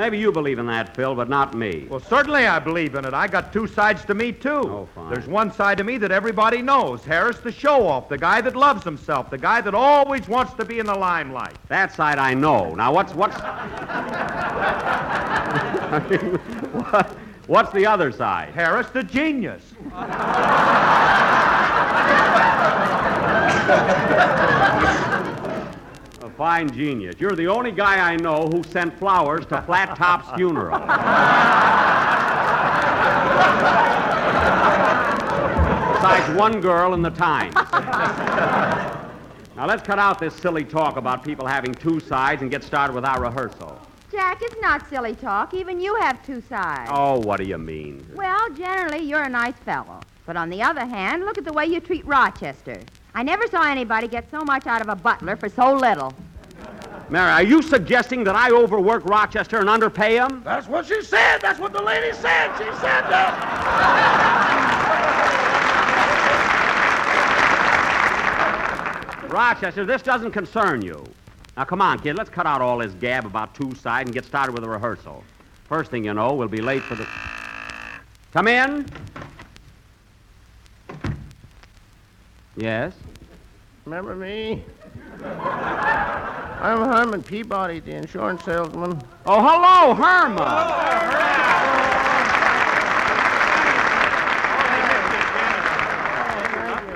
Maybe 0.00 0.16
you 0.16 0.32
believe 0.32 0.58
in 0.58 0.64
that, 0.68 0.96
Phil, 0.96 1.14
but 1.14 1.28
not 1.28 1.52
me. 1.52 1.86
Well, 1.90 2.00
certainly 2.00 2.46
I 2.46 2.58
believe 2.58 2.94
in 2.94 3.04
it. 3.04 3.12
I 3.12 3.26
got 3.26 3.52
two 3.52 3.66
sides 3.66 4.02
to 4.06 4.14
me, 4.14 4.32
too. 4.32 4.48
Oh, 4.48 4.88
fine. 4.94 5.12
There's 5.12 5.26
one 5.26 5.52
side 5.52 5.76
to 5.76 5.84
me 5.84 5.98
that 5.98 6.10
everybody 6.10 6.62
knows. 6.62 7.04
Harris, 7.04 7.38
the 7.40 7.52
show-off, 7.52 8.08
the 8.08 8.16
guy 8.16 8.40
that 8.40 8.56
loves 8.56 8.82
himself, 8.82 9.28
the 9.28 9.36
guy 9.36 9.60
that 9.60 9.74
always 9.74 10.26
wants 10.26 10.54
to 10.54 10.64
be 10.64 10.78
in 10.78 10.86
the 10.86 10.94
limelight. 10.94 11.54
That 11.68 11.92
side 11.92 12.18
I 12.18 12.32
know. 12.32 12.74
Now, 12.74 12.94
what's 12.94 13.12
what's 13.12 13.36
what, 16.72 17.16
what's 17.46 17.72
the 17.74 17.84
other 17.84 18.10
side? 18.10 18.54
Harris, 18.54 18.88
the 18.88 19.02
genius. 19.02 19.74
Fine 26.40 26.70
genius. 26.70 27.16
You're 27.18 27.36
the 27.36 27.48
only 27.48 27.70
guy 27.70 27.98
I 27.98 28.16
know 28.16 28.46
who 28.46 28.62
sent 28.62 28.98
flowers 28.98 29.44
to 29.48 29.60
Flat 29.60 29.94
Top's 29.94 30.34
funeral. 30.38 30.78
Besides 35.92 36.38
one 36.38 36.62
girl 36.62 36.94
in 36.94 37.02
the 37.02 37.10
Times. 37.10 37.54
now 39.54 39.66
let's 39.66 39.82
cut 39.82 39.98
out 39.98 40.18
this 40.18 40.34
silly 40.34 40.64
talk 40.64 40.96
about 40.96 41.22
people 41.22 41.46
having 41.46 41.74
two 41.74 42.00
sides 42.00 42.40
and 42.40 42.50
get 42.50 42.64
started 42.64 42.94
with 42.94 43.04
our 43.04 43.20
rehearsal. 43.20 43.78
Jack, 44.10 44.40
it's 44.40 44.56
not 44.62 44.88
silly 44.88 45.14
talk. 45.14 45.52
Even 45.52 45.78
you 45.78 45.94
have 45.96 46.24
two 46.24 46.42
sides. 46.48 46.90
Oh, 46.90 47.18
what 47.18 47.36
do 47.36 47.44
you 47.44 47.58
mean? 47.58 48.02
Well, 48.14 48.48
generally, 48.54 49.00
you're 49.00 49.24
a 49.24 49.28
nice 49.28 49.58
fellow. 49.66 50.00
But 50.24 50.38
on 50.38 50.48
the 50.48 50.62
other 50.62 50.86
hand, 50.86 51.26
look 51.26 51.36
at 51.36 51.44
the 51.44 51.52
way 51.52 51.66
you 51.66 51.80
treat 51.80 52.06
Rochester. 52.06 52.80
I 53.14 53.22
never 53.22 53.46
saw 53.48 53.64
anybody 53.64 54.08
get 54.08 54.30
so 54.30 54.40
much 54.42 54.66
out 54.66 54.80
of 54.80 54.88
a 54.88 54.96
butler 54.96 55.36
for 55.36 55.50
so 55.50 55.74
little. 55.74 56.14
Mary, 57.10 57.30
are 57.32 57.42
you 57.42 57.60
suggesting 57.60 58.22
that 58.22 58.36
I 58.36 58.52
overwork 58.52 59.04
Rochester 59.04 59.58
and 59.58 59.68
underpay 59.68 60.16
him? 60.16 60.42
That's 60.44 60.68
what 60.68 60.86
she 60.86 61.02
said. 61.02 61.38
That's 61.38 61.58
what 61.58 61.72
the 61.72 61.82
lady 61.82 62.12
said. 62.14 62.56
She 62.56 62.64
said 62.64 63.02
that. 63.10 64.06
Rochester, 69.28 69.84
this 69.84 70.02
doesn't 70.02 70.30
concern 70.30 70.82
you. 70.82 71.04
Now, 71.56 71.64
come 71.64 71.82
on, 71.82 71.98
kid. 71.98 72.16
Let's 72.16 72.30
cut 72.30 72.46
out 72.46 72.62
all 72.62 72.78
this 72.78 72.92
gab 72.94 73.26
about 73.26 73.56
two 73.56 73.74
sides 73.74 74.06
and 74.06 74.14
get 74.14 74.24
started 74.24 74.52
with 74.52 74.62
the 74.62 74.68
rehearsal. 74.68 75.24
First 75.68 75.90
thing 75.90 76.04
you 76.04 76.14
know, 76.14 76.34
we'll 76.34 76.46
be 76.46 76.62
late 76.62 76.82
for 76.84 76.94
the. 76.94 77.08
Come 78.32 78.46
in. 78.46 78.86
Yes? 82.56 82.94
Remember 83.84 84.14
me? 84.14 84.64
I'm 86.60 86.86
Herman 86.86 87.22
Peabody, 87.22 87.80
the 87.80 87.92
insurance 87.92 88.44
salesman. 88.44 89.00
Oh, 89.24 89.40
hello, 89.40 89.94
Herman. 89.94 90.36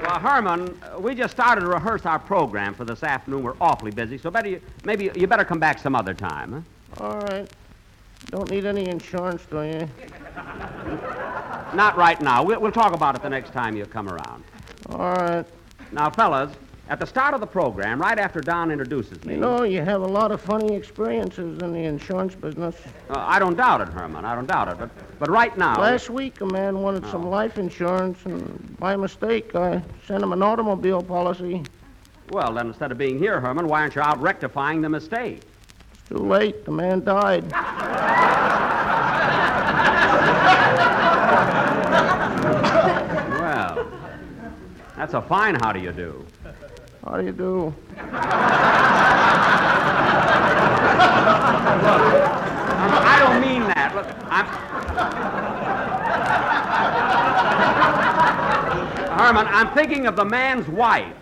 Well, 0.02 0.20
Herman, 0.20 0.78
we 1.00 1.14
just 1.14 1.32
started 1.32 1.62
to 1.62 1.68
rehearse 1.68 2.04
our 2.04 2.18
program 2.18 2.74
for 2.74 2.84
this 2.84 3.02
afternoon. 3.02 3.42
We're 3.42 3.56
awfully 3.58 3.90
busy, 3.90 4.18
so 4.18 4.30
better 4.30 4.50
you, 4.50 4.60
maybe 4.84 5.10
you 5.14 5.26
better 5.26 5.46
come 5.46 5.60
back 5.60 5.78
some 5.78 5.94
other 5.94 6.12
time. 6.12 6.66
Huh? 6.98 7.04
All 7.04 7.20
right. 7.20 7.48
Don't 8.26 8.50
need 8.50 8.66
any 8.66 8.86
insurance, 8.90 9.46
do 9.50 9.62
you? 9.62 9.88
Not 11.74 11.96
right 11.96 12.20
now. 12.20 12.42
We'll, 12.42 12.60
we'll 12.60 12.70
talk 12.70 12.94
about 12.94 13.16
it 13.16 13.22
the 13.22 13.30
next 13.30 13.54
time 13.54 13.76
you 13.76 13.86
come 13.86 14.10
around. 14.10 14.44
All 14.90 15.12
right. 15.12 15.46
Now, 15.90 16.10
fellas, 16.10 16.54
at 16.88 17.00
the 17.00 17.06
start 17.06 17.32
of 17.32 17.40
the 17.40 17.46
program, 17.46 18.00
right 18.00 18.18
after 18.18 18.40
Don 18.40 18.70
introduces 18.70 19.24
me. 19.24 19.34
You 19.34 19.40
know, 19.40 19.62
you 19.62 19.80
have 19.80 20.02
a 20.02 20.06
lot 20.06 20.30
of 20.32 20.40
funny 20.40 20.74
experiences 20.74 21.62
in 21.62 21.72
the 21.72 21.84
insurance 21.84 22.34
business. 22.34 22.76
Uh, 23.08 23.14
I 23.18 23.38
don't 23.38 23.56
doubt 23.56 23.80
it, 23.80 23.88
Herman. 23.88 24.24
I 24.24 24.34
don't 24.34 24.46
doubt 24.46 24.68
it. 24.68 24.78
But, 24.78 24.90
but 25.18 25.30
right 25.30 25.56
now. 25.56 25.80
Last 25.80 26.10
week, 26.10 26.42
a 26.42 26.46
man 26.46 26.80
wanted 26.80 27.06
some 27.06 27.30
life 27.30 27.56
insurance, 27.56 28.18
and 28.26 28.76
by 28.78 28.96
mistake, 28.96 29.54
I 29.54 29.82
sent 30.06 30.22
him 30.22 30.32
an 30.32 30.42
automobile 30.42 31.02
policy. 31.02 31.62
Well, 32.30 32.52
then, 32.52 32.68
instead 32.68 32.92
of 32.92 32.98
being 32.98 33.18
here, 33.18 33.40
Herman, 33.40 33.66
why 33.66 33.80
aren't 33.80 33.94
you 33.94 34.02
out 34.02 34.20
rectifying 34.20 34.82
the 34.82 34.88
mistake? 34.88 35.40
It's 35.92 36.08
too 36.08 36.16
late. 36.18 36.64
The 36.66 36.70
man 36.70 37.02
died. 37.02 37.50
Well, 43.40 43.92
that's 44.96 45.14
a 45.14 45.22
fine 45.22 45.54
how 45.56 45.72
do 45.72 45.80
you 45.80 45.92
do. 45.92 46.24
How 47.04 47.18
do 47.18 47.26
you 47.26 47.32
do? 47.32 47.74
I 53.06 53.18
don't 53.20 53.40
mean 53.40 53.60
that. 53.62 53.94
Look, 53.94 54.06
I'm. 54.30 54.46
Herman, 59.18 59.46
I'm 59.48 59.68
thinking 59.74 60.06
of 60.06 60.16
the 60.16 60.24
man's 60.24 60.66
wife. 60.68 61.14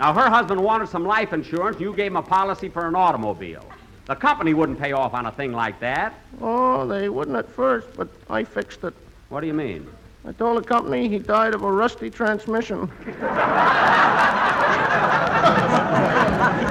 Now, 0.00 0.14
her 0.14 0.28
husband 0.30 0.62
wanted 0.62 0.88
some 0.88 1.04
life 1.04 1.32
insurance. 1.34 1.78
You 1.80 1.94
gave 1.94 2.12
him 2.12 2.16
a 2.16 2.22
policy 2.22 2.68
for 2.68 2.86
an 2.88 2.94
automobile. 2.94 3.64
The 4.06 4.14
company 4.14 4.54
wouldn't 4.54 4.78
pay 4.78 4.92
off 4.92 5.14
on 5.14 5.26
a 5.26 5.32
thing 5.32 5.52
like 5.52 5.80
that. 5.80 6.14
Oh, 6.40 6.86
they 6.86 7.08
wouldn't 7.08 7.36
at 7.36 7.48
first, 7.48 7.88
but 7.96 8.08
I 8.30 8.44
fixed 8.44 8.84
it. 8.84 8.94
What 9.28 9.40
do 9.40 9.48
you 9.48 9.54
mean? 9.54 9.86
I 10.24 10.32
told 10.32 10.62
the 10.62 10.66
company 10.66 11.08
he 11.08 11.18
died 11.18 11.54
of 11.54 11.62
a 11.62 11.70
rusty 11.70 12.10
transmission. 12.10 12.90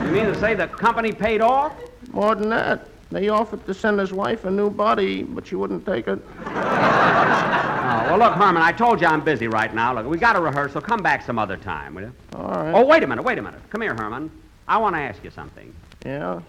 You 0.06 0.12
mean 0.12 0.26
to 0.26 0.35
say 0.46 0.54
the 0.54 0.68
company 0.68 1.12
paid 1.12 1.42
off? 1.42 1.74
More 2.12 2.36
than 2.36 2.50
that, 2.50 2.88
they 3.12 3.30
offered 3.30 3.66
to 3.66 3.74
send 3.74 4.00
his 4.00 4.14
wife 4.14 4.46
a 4.46 4.52
new 4.52 4.70
body, 4.70 5.24
but 5.24 5.48
she 5.48 5.56
wouldn't 5.56 5.86
take 5.86 6.08
it. 6.08 6.20
Oh, 7.88 8.08
well, 8.10 8.18
look, 8.18 8.34
Herman, 8.34 8.62
I 8.64 8.72
told 8.72 9.00
you 9.00 9.06
I'm 9.08 9.24
busy 9.24 9.48
right 9.48 9.74
now. 9.74 9.94
Look, 9.94 10.08
we 10.08 10.18
got 10.18 10.36
a 10.36 10.40
rehearsal. 10.42 10.82
Come 10.82 11.04
back 11.04 11.22
some 11.24 11.38
other 11.38 11.56
time, 11.56 11.94
will 11.94 12.02
you? 12.04 12.14
All 12.34 12.48
right. 12.50 12.72
Oh, 12.74 12.84
wait 12.84 13.04
a 13.04 13.08
minute, 13.08 13.22
wait 13.24 13.38
a 13.38 13.42
minute. 13.44 13.62
Come 13.70 13.82
here, 13.82 13.94
Herman. 13.94 14.32
I 14.68 14.78
want 14.78 14.96
to 14.96 15.00
ask 15.02 15.24
you 15.24 15.30
something. 15.30 15.72
Yeah, 16.04 16.42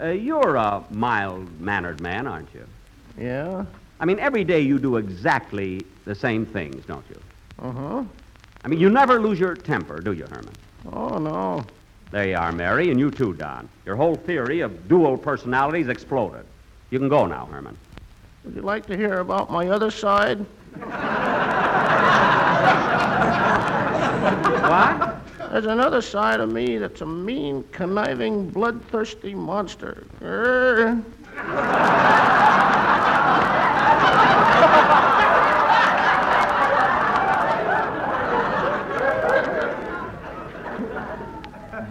Uh, 0.00 0.08
you're 0.08 0.56
a 0.56 0.84
mild 0.90 1.58
mannered 1.58 2.00
man, 2.02 2.26
aren't 2.26 2.52
you? 2.54 2.64
yeah, 3.18 3.64
I 3.98 4.04
mean, 4.04 4.18
every 4.18 4.44
day 4.44 4.60
you 4.60 4.78
do 4.78 4.96
exactly 4.98 5.84
the 6.04 6.14
same 6.14 6.44
things, 6.44 6.84
don't 6.84 7.04
you? 7.08 7.20
uh 7.62 7.72
huh. 7.72 8.04
I 8.64 8.68
mean, 8.68 8.78
you 8.78 8.90
never 8.90 9.18
lose 9.20 9.40
your 9.40 9.54
temper, 9.56 10.00
do 10.00 10.12
you, 10.12 10.26
Herman? 10.26 10.54
Oh, 10.92 11.16
no. 11.18 11.64
There 12.10 12.26
you 12.28 12.36
are, 12.36 12.52
Mary, 12.52 12.90
and 12.90 12.98
you 12.98 13.10
too, 13.10 13.34
Don. 13.34 13.68
Your 13.84 13.94
whole 13.96 14.14
theory 14.14 14.60
of 14.60 14.88
dual 14.88 15.18
personalities 15.18 15.88
exploded. 15.88 16.46
You 16.90 16.98
can 16.98 17.10
go 17.10 17.26
now, 17.26 17.44
Herman. 17.46 17.76
Would 18.44 18.54
you 18.54 18.62
like 18.62 18.86
to 18.86 18.96
hear 18.96 19.18
about 19.18 19.50
my 19.50 19.68
other 19.68 19.90
side? 19.90 20.38
What? 24.68 25.20
There's 25.50 25.66
another 25.66 26.00
side 26.00 26.40
of 26.40 26.50
me 26.50 26.78
that's 26.78 27.02
a 27.02 27.06
mean, 27.06 27.64
conniving, 27.72 28.48
bloodthirsty 28.50 29.34
monster. 29.34 30.06
Grr. 30.20 31.04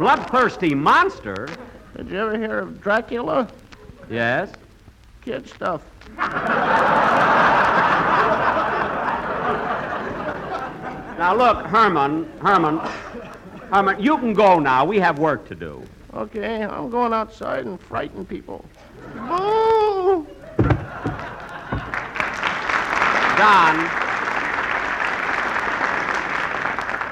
Bloodthirsty 0.08 0.74
monster? 0.74 1.50
Did 1.98 2.10
you 2.10 2.18
ever 2.18 2.38
hear 2.38 2.60
of 2.60 2.80
Dracula? 2.80 3.46
Yes. 4.10 4.54
Kid 5.22 5.50
stuff. 5.50 5.82
Now, 11.18 11.36
look, 11.36 11.66
Herman, 11.66 12.32
Herman, 12.40 12.78
Herman, 13.70 14.02
you 14.02 14.18
can 14.18 14.32
go 14.32 14.60
now. 14.60 14.86
We 14.86 14.98
have 15.00 15.20
work 15.20 15.46
to 15.50 15.56
do. 15.56 15.84
Okay, 16.14 16.64
I'm 16.64 16.90
going 16.90 17.12
outside 17.12 17.66
and 17.66 17.78
frighten 17.78 18.26
people. 18.26 18.64
Boo! 19.14 20.26
Don. 23.36 23.90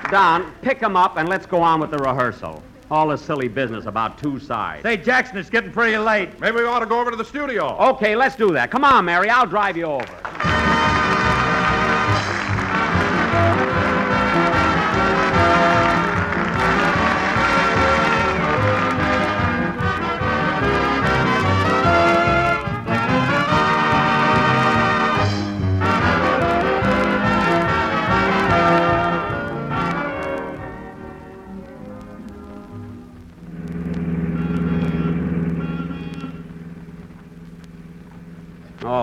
Don, 0.10 0.54
pick 0.62 0.80
him 0.80 0.96
up 0.96 1.18
and 1.18 1.28
let's 1.28 1.46
go 1.46 1.62
on 1.62 1.82
with 1.82 1.92
the 1.92 1.98
rehearsal. 1.98 2.64
All 2.92 3.08
this 3.08 3.22
silly 3.22 3.48
business 3.48 3.86
about 3.86 4.20
two 4.20 4.40
sides. 4.40 4.84
Say, 4.84 4.98
Jackson, 4.98 5.38
it's 5.38 5.50
getting 5.50 5.72
pretty 5.72 5.98
late. 5.98 6.40
Maybe 6.40 6.58
we 6.58 6.66
ought 6.66 6.80
to 6.80 6.86
go 6.86 7.00
over 7.00 7.10
to 7.10 7.18
the 7.18 7.26
studio. 7.26 7.76
Okay, 7.94 8.16
let's 8.16 8.36
do 8.36 8.52
that. 8.54 8.70
Come 8.70 8.84
on, 8.84 9.06
Mary. 9.06 9.30
I'll 9.30 9.48
drive 9.48 9.76
you 9.76 9.86
over. 9.86 10.35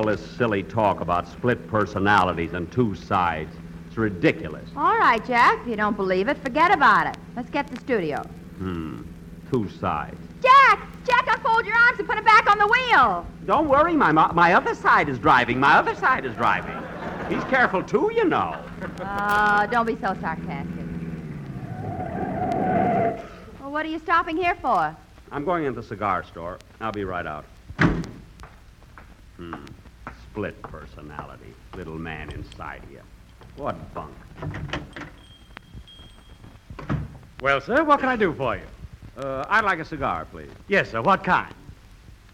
All 0.03 0.09
this 0.09 0.37
silly 0.37 0.65
talk 0.65 1.01
about 1.01 1.29
split 1.29 1.69
personalities 1.69 2.55
and 2.55 2.69
two 2.73 2.93
sides. 2.93 3.55
It's 3.87 3.97
ridiculous. 3.97 4.69
All 4.77 4.99
right, 4.99 5.25
Jack. 5.25 5.61
If 5.61 5.69
you 5.69 5.77
don't 5.77 5.97
believe 5.97 6.27
it, 6.27 6.38
forget 6.38 6.75
about 6.75 7.07
it. 7.07 7.17
Let's 7.37 7.49
get 7.51 7.69
to 7.69 7.75
the 7.75 7.81
studio. 7.81 8.21
Hmm. 8.59 9.03
Two 9.53 9.69
sides. 9.71 10.19
Jack! 10.43 10.88
Jack, 11.07 11.29
unfold 11.29 11.67
your 11.67 11.77
arms 11.77 12.01
and 12.01 12.09
put 12.09 12.19
it 12.19 12.25
back 12.25 12.51
on 12.51 12.59
the 12.59 12.67
wheel. 12.67 13.25
Don't 13.47 13.69
worry, 13.69 13.95
my, 13.95 14.11
my 14.11 14.55
other 14.55 14.75
side 14.75 15.09
is 15.09 15.21
driving. 15.21 15.61
My 15.61 15.77
other 15.77 15.95
side 15.95 16.25
is 16.25 16.35
driving. 16.35 16.77
He's 17.33 17.45
careful, 17.45 17.81
too, 17.81 18.11
you 18.12 18.25
know. 18.25 18.61
Oh, 19.03 19.69
don't 19.71 19.87
be 19.87 19.95
so 19.95 20.17
sarcastic. 20.21 20.85
Well, 23.61 23.71
what 23.71 23.87
are 23.87 23.91
you 23.91 24.01
stopping 24.01 24.37
here 24.37 24.57
for? 24.57 24.97
I'm 25.31 25.45
going 25.45 25.65
into 25.65 25.81
the 25.81 25.87
cigar 25.87 26.25
store. 26.25 26.59
I'll 26.81 26.91
be 26.91 27.05
right 27.05 27.25
out. 27.25 27.45
Hmm. 29.37 29.65
Split 30.33 30.62
personality. 30.62 31.53
Little 31.77 31.99
man 31.99 32.31
inside 32.31 32.81
you. 32.90 33.01
What 33.57 33.77
bunk. 33.92 34.14
Well, 37.42 37.61
sir, 37.61 37.85
what 37.85 38.01
can 38.01 38.09
I 38.09 38.16
do 38.16 38.33
for 38.33 38.57
you? 38.57 38.62
Uh, 39.18 39.45
I'd 39.51 39.64
like 39.64 39.79
a 39.79 39.85
cigar, 39.85 40.25
please. 40.25 40.49
Yes, 40.68 40.90
sir. 40.90 41.03
What 41.03 41.23
kind? 41.23 41.55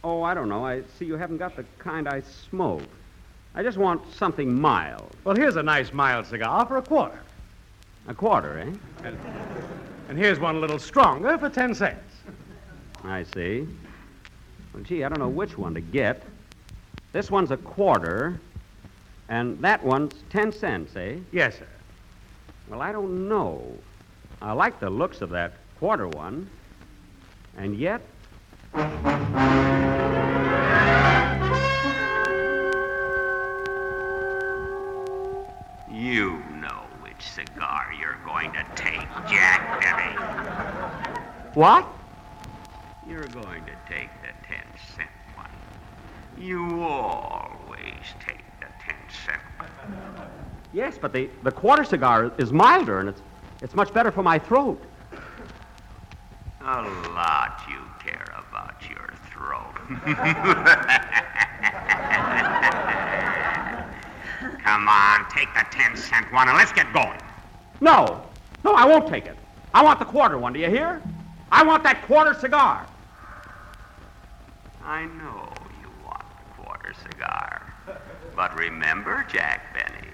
Oh, 0.04 0.22
I 0.22 0.32
don't 0.32 0.48
know. 0.48 0.64
I 0.64 0.82
see 0.96 1.06
you 1.06 1.16
haven't 1.16 1.38
got 1.38 1.56
the 1.56 1.64
kind 1.80 2.06
I 2.08 2.20
smoke. 2.20 2.84
I 3.56 3.64
just 3.64 3.78
want 3.78 4.00
something 4.14 4.54
mild. 4.54 5.10
Well, 5.24 5.34
here's 5.34 5.56
a 5.56 5.62
nice 5.64 5.92
mild 5.92 6.26
cigar 6.26 6.66
for 6.66 6.76
a 6.76 6.82
quarter. 6.82 7.18
A 8.06 8.14
quarter, 8.14 8.60
eh? 8.60 8.72
And, 9.02 9.18
and 10.08 10.16
here's 10.16 10.38
one 10.38 10.54
a 10.54 10.60
little 10.60 10.78
stronger 10.78 11.36
for 11.36 11.48
ten 11.50 11.74
cents. 11.74 12.14
I 13.02 13.24
see. 13.24 13.66
Well, 14.72 14.84
gee, 14.84 15.02
I 15.02 15.08
don't 15.08 15.18
know 15.18 15.28
which 15.28 15.58
one 15.58 15.74
to 15.74 15.80
get. 15.80 16.22
This 17.12 17.30
one's 17.30 17.50
a 17.50 17.56
quarter, 17.56 18.38
and 19.28 19.58
that 19.60 19.82
one's 19.82 20.14
ten 20.28 20.52
cents, 20.52 20.94
eh? 20.94 21.16
Yes, 21.32 21.58
sir. 21.58 21.66
Well, 22.68 22.82
I 22.82 22.92
don't 22.92 23.28
know. 23.28 23.62
I 24.42 24.52
like 24.52 24.78
the 24.78 24.90
looks 24.90 25.22
of 25.22 25.30
that 25.30 25.54
quarter 25.78 26.06
one, 26.08 26.50
and 27.56 27.76
yet. 27.76 28.02
You 35.90 36.42
know 36.60 36.84
which 37.00 37.22
cigar 37.22 37.92
you're 37.98 38.18
going 38.26 38.52
to 38.52 38.64
take, 38.76 39.08
Jack 39.28 39.80
Benny. 39.80 40.14
What? 41.54 41.86
You 46.40 46.82
always 46.82 47.94
take 48.20 48.38
the 48.60 48.66
ten 48.80 48.94
cent 49.24 49.40
one. 49.58 49.68
Yes, 50.72 50.98
but 51.00 51.12
the, 51.12 51.28
the 51.42 51.50
quarter 51.50 51.84
cigar 51.84 52.30
is 52.38 52.52
milder, 52.52 53.00
and 53.00 53.08
it's, 53.08 53.22
it's 53.62 53.74
much 53.74 53.92
better 53.92 54.10
for 54.10 54.22
my 54.22 54.38
throat. 54.38 54.82
A 56.60 56.82
lot 57.14 57.62
you 57.68 57.78
care 58.04 58.24
about 58.36 58.82
your 58.88 59.12
throat. 59.32 59.74
Come 64.62 64.88
on, 64.88 65.26
take 65.30 65.48
the 65.54 65.64
ten 65.70 65.96
cent 65.96 66.30
one 66.32 66.48
and 66.48 66.56
let's 66.56 66.72
get 66.72 66.92
going. 66.92 67.18
No, 67.80 68.22
no, 68.64 68.74
I 68.74 68.84
won't 68.84 69.08
take 69.08 69.26
it. 69.26 69.36
I 69.72 69.82
want 69.82 69.98
the 69.98 70.04
quarter 70.04 70.38
one, 70.38 70.52
do 70.52 70.60
you 70.60 70.68
hear? 70.68 71.00
I 71.50 71.62
want 71.62 71.82
that 71.84 72.02
quarter 72.02 72.34
cigar. 72.34 72.86
I 74.84 75.04
know 75.06 75.48
you 75.80 75.88
want 76.04 76.22
the 76.56 76.62
quarter 76.62 76.92
cigar. 77.02 77.62
But 78.38 78.56
remember, 78.56 79.26
Jack 79.28 79.74
Benny, 79.74 80.08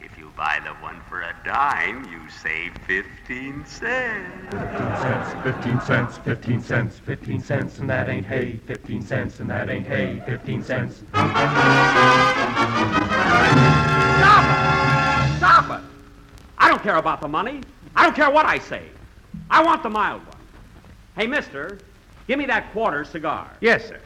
if 0.00 0.18
you 0.18 0.32
buy 0.36 0.58
the 0.64 0.72
one 0.82 1.00
for 1.08 1.20
a 1.20 1.36
dime, 1.44 2.04
you 2.10 2.28
save 2.28 2.72
15 2.88 3.64
cents. 3.64 4.50
15 4.50 4.60
cents, 5.00 5.34
15 5.44 5.80
cents, 5.80 6.18
15 6.18 6.60
cents, 6.60 6.98
15 6.98 7.40
cents, 7.40 7.78
and 7.78 7.88
that 7.88 8.08
ain't 8.08 8.26
hay. 8.26 8.56
15 8.66 9.02
cents, 9.02 9.38
and 9.38 9.48
that 9.50 9.70
ain't 9.70 9.86
hay. 9.86 10.20
15 10.26 10.64
cents. 10.64 11.04
Stop 11.12 11.30
it! 15.30 15.36
Stop 15.36 15.78
it! 15.78 15.84
I 16.58 16.68
don't 16.68 16.82
care 16.82 16.96
about 16.96 17.20
the 17.20 17.28
money. 17.28 17.60
I 17.94 18.02
don't 18.02 18.16
care 18.16 18.32
what 18.32 18.46
I 18.46 18.58
say. 18.58 18.82
I 19.48 19.62
want 19.62 19.84
the 19.84 19.90
mild 19.90 20.26
one. 20.26 20.38
Hey, 21.16 21.28
mister, 21.28 21.78
give 22.26 22.36
me 22.36 22.46
that 22.46 22.72
quarter 22.72 23.04
cigar. 23.04 23.48
Yes, 23.60 23.86
sir. 23.86 24.00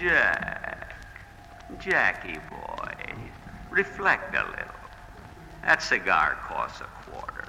Jack, 0.00 0.96
Jackie 1.78 2.38
boy, 2.48 3.14
reflect 3.70 4.34
a 4.34 4.44
little. 4.44 4.64
That 5.62 5.82
cigar 5.82 6.38
costs 6.46 6.80
a 6.80 6.84
quarter. 7.10 7.44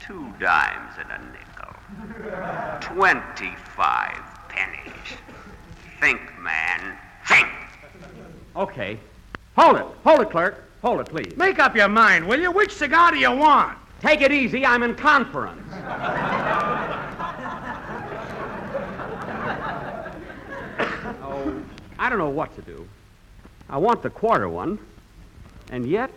Two 0.00 0.32
dimes 0.38 0.92
and 1.00 1.10
a 1.10 1.18
nickel. 1.32 2.94
Twenty-five 2.94 4.20
pennies. 4.48 5.18
Think, 6.00 6.20
man. 6.40 6.96
Think! 7.26 7.48
Okay. 8.54 9.00
Hold 9.56 9.76
it. 9.76 9.86
Hold 10.04 10.20
it, 10.20 10.30
clerk. 10.30 10.62
Hold 10.82 11.00
it, 11.00 11.08
please. 11.08 11.36
Make 11.36 11.58
up 11.58 11.74
your 11.74 11.88
mind, 11.88 12.28
will 12.28 12.40
you? 12.40 12.52
Which 12.52 12.72
cigar 12.72 13.10
do 13.10 13.18
you 13.18 13.32
want? 13.32 13.76
Take 14.00 14.20
it 14.20 14.30
easy. 14.30 14.64
I'm 14.64 14.84
in 14.84 14.94
conference. 14.94 15.62
oh, 21.22 21.62
I 22.06 22.08
don't 22.08 22.20
know 22.20 22.28
what 22.28 22.54
to 22.54 22.62
do. 22.62 22.86
I 23.68 23.78
want 23.78 24.00
the 24.00 24.10
quarter 24.10 24.48
one, 24.48 24.78
and 25.72 25.84
yet. 25.84 26.08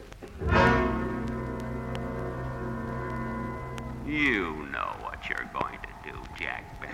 You 4.06 4.68
know 4.72 4.94
what 5.02 5.28
you're 5.28 5.50
going 5.52 5.80
to 5.82 6.12
do, 6.12 6.16
Jack 6.38 6.80
Benny. 6.80 6.94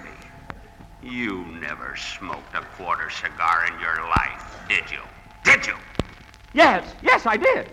You 1.03 1.43
never 1.59 1.97
smoked 1.97 2.55
a 2.55 2.61
quarter 2.77 3.09
cigar 3.09 3.67
in 3.67 3.77
your 3.81 3.97
life, 3.97 4.65
did 4.69 4.89
you? 4.89 5.01
Did 5.43 5.67
you? 5.67 5.75
Yes, 6.53 6.95
yes, 7.03 7.25
I 7.25 7.35
did. 7.35 7.69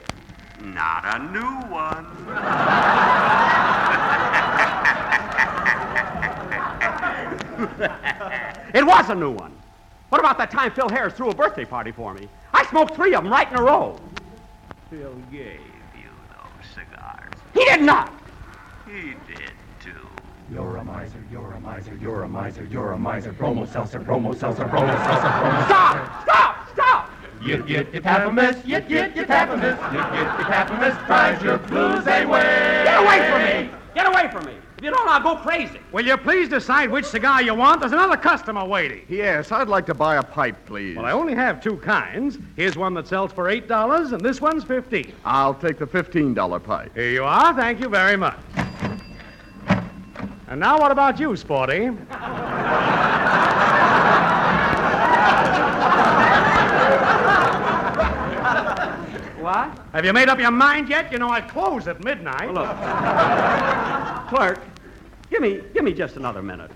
Not 0.60 1.04
a 1.04 1.20
new 1.30 1.70
one. 1.70 2.04
It 8.74 8.84
was 8.84 9.10
a 9.10 9.14
new 9.14 9.30
one. 9.30 9.61
What 10.12 10.20
about 10.20 10.36
that 10.36 10.50
time 10.50 10.72
Phil 10.72 10.90
Harris 10.90 11.14
threw 11.14 11.30
a 11.30 11.34
birthday 11.34 11.64
party 11.64 11.90
for 11.90 12.12
me? 12.12 12.28
I 12.52 12.66
smoked 12.66 12.94
three 12.94 13.14
of 13.14 13.24
them 13.24 13.32
right 13.32 13.50
in 13.50 13.56
a 13.56 13.62
row. 13.62 13.98
Phil 14.90 15.14
gave 15.30 15.58
you 15.96 16.10
those 16.28 16.68
cigars. 16.74 17.32
He 17.54 17.64
did 17.64 17.80
not. 17.80 18.12
He 18.84 19.14
did, 19.26 19.52
too. 19.80 20.06
You're 20.52 20.76
a 20.76 20.84
miser, 20.84 21.24
you're 21.30 21.52
a 21.52 21.60
miser, 21.60 21.94
you're 21.94 22.24
a 22.24 22.28
miser, 22.28 22.64
you're 22.64 22.92
a 22.92 22.98
miser. 22.98 23.32
Bromo 23.32 23.64
seltzer, 23.64 24.00
bromo 24.00 24.34
seltzer, 24.34 24.66
bromo 24.66 24.94
seltzer, 24.96 25.40
bromo 25.40 25.64
Stop! 25.64 26.22
Stop! 26.24 26.68
Stop! 26.74 27.10
Yit, 27.42 27.66
yit, 27.66 27.94
yit, 27.94 28.02
tap 28.02 28.28
a 28.28 28.30
miss, 28.30 28.62
yit, 28.66 28.90
yit, 28.90 29.16
yit, 29.16 29.26
tap 29.26 29.48
a 29.48 29.56
miss, 29.56 29.78
yit, 29.94 30.12
yit, 30.12 30.38
yit, 30.38 30.46
tap 30.46 30.70
a 30.72 30.78
miss, 30.78 31.06
drives 31.06 31.42
your 31.42 31.56
blues 31.56 32.06
away. 32.06 32.82
Get 32.84 33.02
away 33.02 33.30
from 33.30 33.42
me! 33.44 33.78
Get 33.94 34.06
away 34.06 34.30
from 34.30 34.44
me! 34.44 34.61
If 34.82 34.86
you 34.86 34.94
don't, 34.94 35.08
I'll 35.08 35.22
go 35.22 35.36
crazy. 35.36 35.78
Will 35.92 36.04
you 36.04 36.16
please 36.16 36.48
decide 36.48 36.90
which 36.90 37.04
cigar 37.04 37.40
you 37.40 37.54
want? 37.54 37.78
There's 37.78 37.92
another 37.92 38.16
customer 38.16 38.64
waiting. 38.64 39.02
Yes, 39.08 39.52
I'd 39.52 39.68
like 39.68 39.86
to 39.86 39.94
buy 39.94 40.16
a 40.16 40.22
pipe, 40.24 40.56
please. 40.66 40.96
Well, 40.96 41.06
I 41.06 41.12
only 41.12 41.36
have 41.36 41.62
two 41.62 41.76
kinds. 41.76 42.36
Here's 42.56 42.76
one 42.76 42.92
that 42.94 43.06
sells 43.06 43.32
for 43.32 43.48
eight 43.48 43.68
dollars, 43.68 44.10
and 44.10 44.20
this 44.20 44.40
one's 44.40 44.64
fifteen. 44.64 45.12
I'll 45.24 45.54
take 45.54 45.78
the 45.78 45.86
$15 45.86 46.64
pipe. 46.64 46.92
Here 46.96 47.10
you 47.10 47.22
are. 47.22 47.54
Thank 47.54 47.78
you 47.78 47.88
very 47.88 48.16
much. 48.16 48.40
And 50.48 50.58
now, 50.58 50.80
what 50.80 50.90
about 50.90 51.20
you, 51.20 51.36
Sporty? 51.36 51.86
What? 59.38 59.78
Have 59.92 60.04
you 60.04 60.12
made 60.12 60.28
up 60.28 60.40
your 60.40 60.50
mind 60.50 60.88
yet? 60.88 61.12
You 61.12 61.18
know 61.18 61.30
I 61.30 61.40
close 61.40 61.86
at 61.86 62.02
midnight. 62.02 62.52
Look. 62.52 62.68
Clerk, 64.28 64.60
give 65.32 65.40
me 65.40 65.60
give 65.74 65.82
me 65.82 65.92
just 65.92 66.16
another 66.16 66.42
minute. 66.42 66.70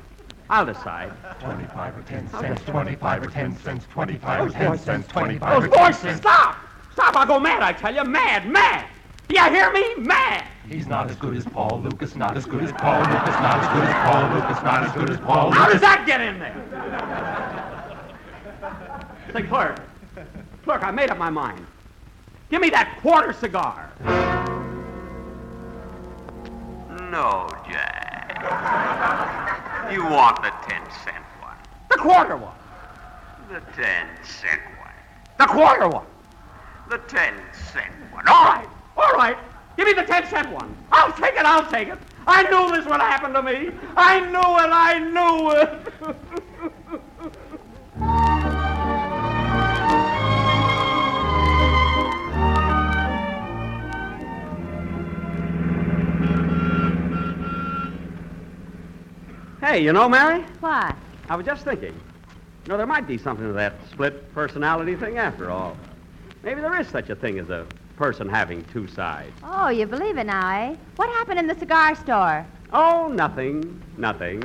I'll 0.49 0.67
decide. 0.67 1.13
25 1.41 1.99
or 1.99 2.03
10 2.03 2.31
cents, 2.31 2.63
25 2.67 3.23
or 3.23 3.27
10 3.27 3.59
cents, 3.59 3.87
25 3.91 4.47
or 4.47 4.51
10 4.51 4.79
cents, 4.79 5.07
25 5.09 5.43
or 5.43 5.61
Those 5.61 5.77
voices! 5.77 6.17
Stop! 6.19 6.57
Stop! 6.93 7.17
I'll 7.17 7.27
go 7.27 7.41
mad, 7.41 7.63
I 7.63 7.73
tell 7.73 7.93
you. 7.93 8.05
Mad, 8.05 8.49
mad! 8.49 8.87
Do 9.29 9.35
you 9.35 9.45
hear 9.51 9.73
me? 9.73 9.97
Mad! 9.97 10.45
He's 10.69 10.87
not 10.87 11.11
as 11.11 11.17
good 11.17 11.37
as 11.37 11.45
Paul 11.45 11.81
Lukas, 11.83 12.15
not 12.15 12.37
as 12.37 12.47
good 12.47 12.63
as 12.63 12.71
Paul 12.73 13.01
Lukas, 13.01 13.35
not 13.41 13.59
as 13.59 13.67
good 13.75 13.89
as 13.89 13.95
Paul 14.05 14.35
Lukas, 14.35 14.63
not 14.63 14.85
as 14.85 14.93
good 14.93 15.11
as 15.11 15.19
Paul 15.19 15.51
How 15.51 15.69
does 15.69 15.81
that 15.81 16.05
get 16.07 16.21
in 16.21 16.39
there? 16.39 16.55
Say, 19.33 19.43
clerk. 19.43 19.81
Clerk, 20.63 20.85
I 20.85 20.93
made 20.93 21.11
up 21.11 21.19
my 21.19 21.31
mind. 21.31 21.67
Give 22.51 22.61
me 22.61 22.71
that 22.71 22.99
quarter 23.01 23.33
cigar. 23.33 23.91
No, 27.11 27.49
Jack. 27.71 27.86
You 29.93 30.05
want 30.05 30.43
the 30.43 30.51
10 30.69 30.83
cent 31.05 31.25
one. 31.41 31.57
The 31.91 31.97
quarter 31.97 32.37
one. 32.37 32.55
The 33.49 33.61
10 33.81 34.09
cent 34.25 34.61
one. 34.81 34.93
The 35.39 35.47
quarter 35.47 35.89
one. 35.89 36.07
The 36.89 36.99
10 36.99 37.35
cent 37.73 37.93
one. 38.13 38.27
All 38.29 38.45
right. 38.45 38.69
All 38.97 39.13
right. 39.13 39.37
Give 39.77 39.87
me 39.87 39.93
the 39.93 40.03
10 40.03 40.27
cent 40.29 40.51
one. 40.51 40.77
I'll 40.91 41.13
take 41.13 41.35
it. 41.35 41.45
I'll 41.45 41.71
take 41.71 41.89
it. 41.89 41.99
I 42.27 42.43
knew 42.45 42.77
this 42.77 42.87
would 42.87 43.01
happen 43.01 43.33
to 43.33 43.43
me. 43.43 43.71
I 43.97 44.21
knew 44.21 44.39
it. 44.39 44.71
I 44.73 44.99
knew 44.99 45.51
it. 48.01 48.33
Hey, 59.77 59.85
you 59.85 59.93
know, 59.93 60.09
Mary, 60.09 60.41
What? 60.61 60.97
I 61.29 61.37
was 61.37 61.45
just 61.45 61.63
thinking. 61.63 61.93
You 61.93 62.69
know, 62.69 62.79
there 62.79 62.87
might 62.87 63.07
be 63.07 63.19
something 63.19 63.47
to 63.47 63.53
that 63.53 63.75
split 63.91 64.33
personality 64.33 64.97
thing 64.97 65.19
after 65.19 65.51
all. 65.51 65.77
Maybe 66.43 66.63
there 66.63 66.81
is 66.81 66.89
such 66.89 67.11
a 67.11 67.15
thing 67.15 67.39
as 67.39 67.51
a 67.51 67.67
person 67.95 68.27
having 68.27 68.65
two 68.73 68.87
sides. 68.87 69.35
Oh, 69.45 69.69
you 69.69 69.85
believe 69.85 70.17
it 70.17 70.25
now, 70.25 70.49
eh? 70.49 70.77
What 70.97 71.11
happened 71.11 71.41
in 71.41 71.47
the 71.47 71.59
cigar 71.59 71.95
store? 71.95 72.47
Oh, 72.73 73.09
nothing. 73.13 73.83
Nothing. 73.99 74.41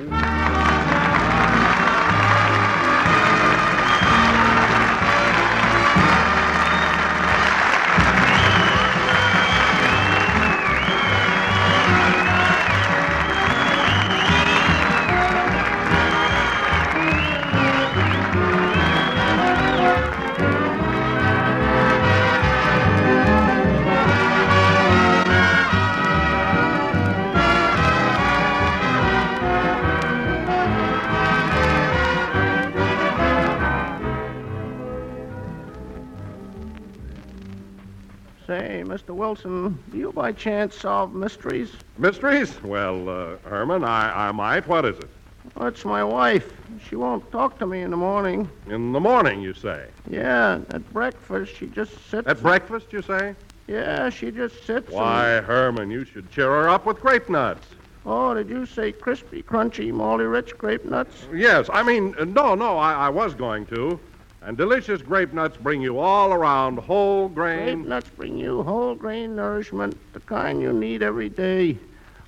Mr. 38.83 39.09
Wilson, 39.15 39.77
do 39.91 39.97
you 39.97 40.11
by 40.11 40.31
chance 40.31 40.75
solve 40.77 41.13
mysteries? 41.13 41.71
Mysteries? 41.97 42.61
Well, 42.63 43.07
uh, 43.09 43.37
Herman, 43.47 43.83
I, 43.83 44.27
I 44.29 44.31
might. 44.31 44.67
What 44.67 44.85
is 44.85 44.97
it? 44.97 45.09
Oh, 45.57 45.65
it's 45.67 45.85
my 45.85 46.03
wife. 46.03 46.53
She 46.87 46.95
won't 46.95 47.29
talk 47.31 47.57
to 47.59 47.67
me 47.67 47.81
in 47.81 47.91
the 47.91 47.97
morning. 47.97 48.49
In 48.67 48.91
the 48.93 48.99
morning, 48.99 49.41
you 49.41 49.53
say? 49.53 49.87
Yeah, 50.09 50.59
at 50.69 50.93
breakfast, 50.93 51.55
she 51.57 51.67
just 51.67 51.91
sits. 52.09 52.27
At 52.27 52.41
breakfast, 52.41 52.93
you 52.93 53.01
say? 53.01 53.35
Yeah, 53.67 54.09
she 54.09 54.31
just 54.31 54.65
sits. 54.65 54.87
and- 54.87 54.95
Why, 54.95 55.41
Herman, 55.41 55.89
you 55.91 56.05
should 56.05 56.29
cheer 56.31 56.47
her 56.47 56.69
up 56.69 56.85
with 56.85 56.99
grape 56.99 57.29
nuts. 57.29 57.67
Oh, 58.05 58.33
did 58.33 58.49
you 58.49 58.65
say 58.65 58.91
crispy, 58.91 59.43
crunchy, 59.43 59.91
moldy 59.91 60.23
rich 60.25 60.57
grape 60.57 60.85
nuts? 60.85 61.25
Yes, 61.33 61.69
I 61.71 61.83
mean, 61.83 62.15
uh, 62.19 62.25
no, 62.25 62.55
no, 62.55 62.77
I, 62.77 62.93
I 62.93 63.09
was 63.09 63.35
going 63.35 63.65
to. 63.67 63.99
And 64.43 64.57
delicious 64.57 65.01
grape 65.03 65.33
nuts 65.33 65.55
bring 65.57 65.81
you 65.81 65.99
all 65.99 66.33
around 66.33 66.79
whole 66.79 67.29
grain. 67.29 67.75
Grape 67.83 67.87
nuts 67.87 68.09
bring 68.09 68.37
you 68.37 68.63
whole 68.63 68.95
grain 68.95 69.35
nourishment, 69.35 69.95
the 70.13 70.19
kind 70.21 70.61
you 70.61 70.73
need 70.73 71.03
every 71.03 71.29
day. 71.29 71.77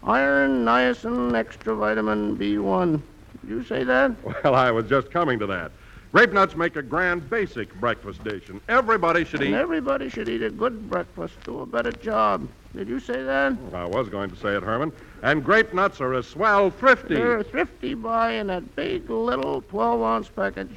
Iron, 0.03 0.63
niacin, 0.63 1.33
extra 1.35 1.75
vitamin 1.75 2.37
B1. 2.37 3.01
Did 3.41 3.49
you 3.49 3.63
say 3.63 3.83
that? 3.83 4.11
Well, 4.43 4.53
I 4.53 4.69
was 4.69 4.87
just 4.87 5.09
coming 5.09 5.39
to 5.39 5.47
that. 5.47 5.71
Grape 6.11 6.31
nuts 6.33 6.55
make 6.55 6.75
a 6.75 6.83
grand 6.83 7.27
basic 7.31 7.73
breakfast 7.79 8.23
dish, 8.23 8.49
and 8.49 8.61
everybody 8.69 9.25
should 9.25 9.41
And 9.41 9.49
eat. 9.49 9.55
everybody 9.55 10.07
should 10.09 10.29
eat 10.29 10.43
a 10.43 10.51
good 10.51 10.87
breakfast, 10.87 11.33
do 11.43 11.61
a 11.61 11.65
better 11.65 11.91
job. 11.91 12.47
Did 12.75 12.87
you 12.87 12.99
say 12.99 13.23
that? 13.23 13.53
I 13.73 13.85
was 13.85 14.09
going 14.09 14.29
to 14.29 14.35
say 14.35 14.55
it, 14.55 14.61
Herman. 14.61 14.91
And 15.23 15.43
grape 15.43 15.73
nuts 15.73 15.99
are 16.01 16.13
a 16.13 16.21
swell 16.21 16.69
thrifty. 16.69 17.15
They're 17.15 17.39
a 17.39 17.43
thrifty 17.43 17.95
buy 17.95 18.33
in 18.33 18.47
that 18.47 18.75
big 18.75 19.09
little 19.09 19.61
12 19.63 20.01
ounce 20.03 20.29
package. 20.29 20.69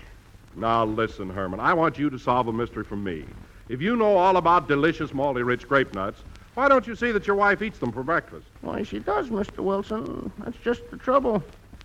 Now 0.57 0.85
listen, 0.85 1.29
Herman. 1.29 1.61
I 1.61 1.75
want 1.75 1.99
you 1.99 2.09
to 2.11 2.19
solve 2.19 2.49
a 2.49 2.53
mystery 2.53 2.85
for 2.85 2.97
me. 2.97 3.25
If 3.69 3.83
you 3.83 3.95
know 3.95 4.17
all 4.17 4.37
about 4.39 4.69
delicious 4.69 5.11
malty 5.11 5.45
rich 5.45 5.69
grape 5.69 5.93
nuts, 5.95 6.23
why 6.55 6.69
don't 6.69 6.87
you 6.87 6.97
see 6.97 7.13
that 7.13 7.27
your 7.27 7.37
wife 7.37 7.61
eats 7.61 7.79
them 7.79 7.93
for 7.93 8.03
breakfast? 8.03 8.47
Why, 8.63 8.83
she 8.83 8.99
does, 8.99 9.29
Mr. 9.29 9.59
Wilson. 9.59 10.33
That's 10.39 10.57
just 10.59 10.91
the 10.91 10.97
trouble. 10.97 11.43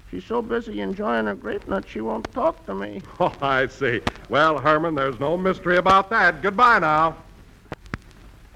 She's 0.10 0.24
so 0.26 0.42
busy 0.42 0.80
enjoying 0.82 1.26
her 1.26 1.36
grape 1.36 1.68
nuts, 1.68 1.90
she 1.90 2.02
won't 2.02 2.32
talk 2.34 2.66
to 2.66 2.74
me. 2.76 3.02
Oh, 3.20 3.34
I 3.42 3.68
see. 3.68 4.02
Well, 4.30 4.58
Herman, 4.58 4.96
there's 4.96 5.20
no 5.20 5.36
mystery 5.38 5.78
about 5.78 6.10
that. 6.10 6.42
Goodbye 6.42 6.80
now. 6.80 7.18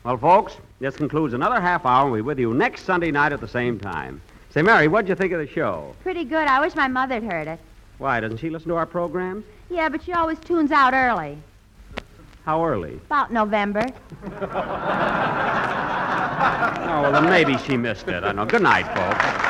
Well, 0.04 0.18
folks, 0.18 0.58
this 0.80 0.96
concludes 0.96 1.34
another 1.34 1.60
half 1.60 1.86
hour, 1.86 2.04
and 2.04 2.12
we're 2.14 2.24
with 2.24 2.40
you 2.40 2.54
next 2.54 2.84
Sunday 2.84 3.12
night 3.12 3.34
at 3.34 3.42
the 3.42 3.48
same 3.48 3.80
time. 3.80 4.22
Say, 4.52 4.62
Mary, 4.62 4.88
what'd 4.88 5.10
you 5.10 5.16
think 5.16 5.34
of 5.34 5.40
the 5.40 5.48
show? 5.48 5.94
Pretty 6.02 6.24
good. 6.24 6.48
I 6.48 6.62
wish 6.62 6.76
my 6.76 6.88
mother'd 6.88 7.24
heard 7.24 7.48
it. 7.48 7.60
Why, 7.98 8.20
doesn't 8.20 8.38
she 8.38 8.50
listen 8.50 8.70
to 8.70 8.76
our 8.76 8.86
programs? 8.86 9.46
Yeah, 9.70 9.90
but 9.90 10.04
she 10.04 10.14
always 10.14 10.38
tunes 10.40 10.72
out 10.72 10.94
early. 10.94 11.38
How 12.44 12.64
early? 12.66 12.96
About 13.06 13.32
November. 13.32 13.86
Oh, 16.88 17.02
well, 17.02 17.12
then 17.12 17.26
maybe 17.26 17.58
she 17.60 17.76
missed 17.78 18.08
it. 18.08 18.24
I 18.24 18.32
know. 18.32 18.46
Good 18.46 18.62
night, 18.62 18.86
folks. 18.94 19.45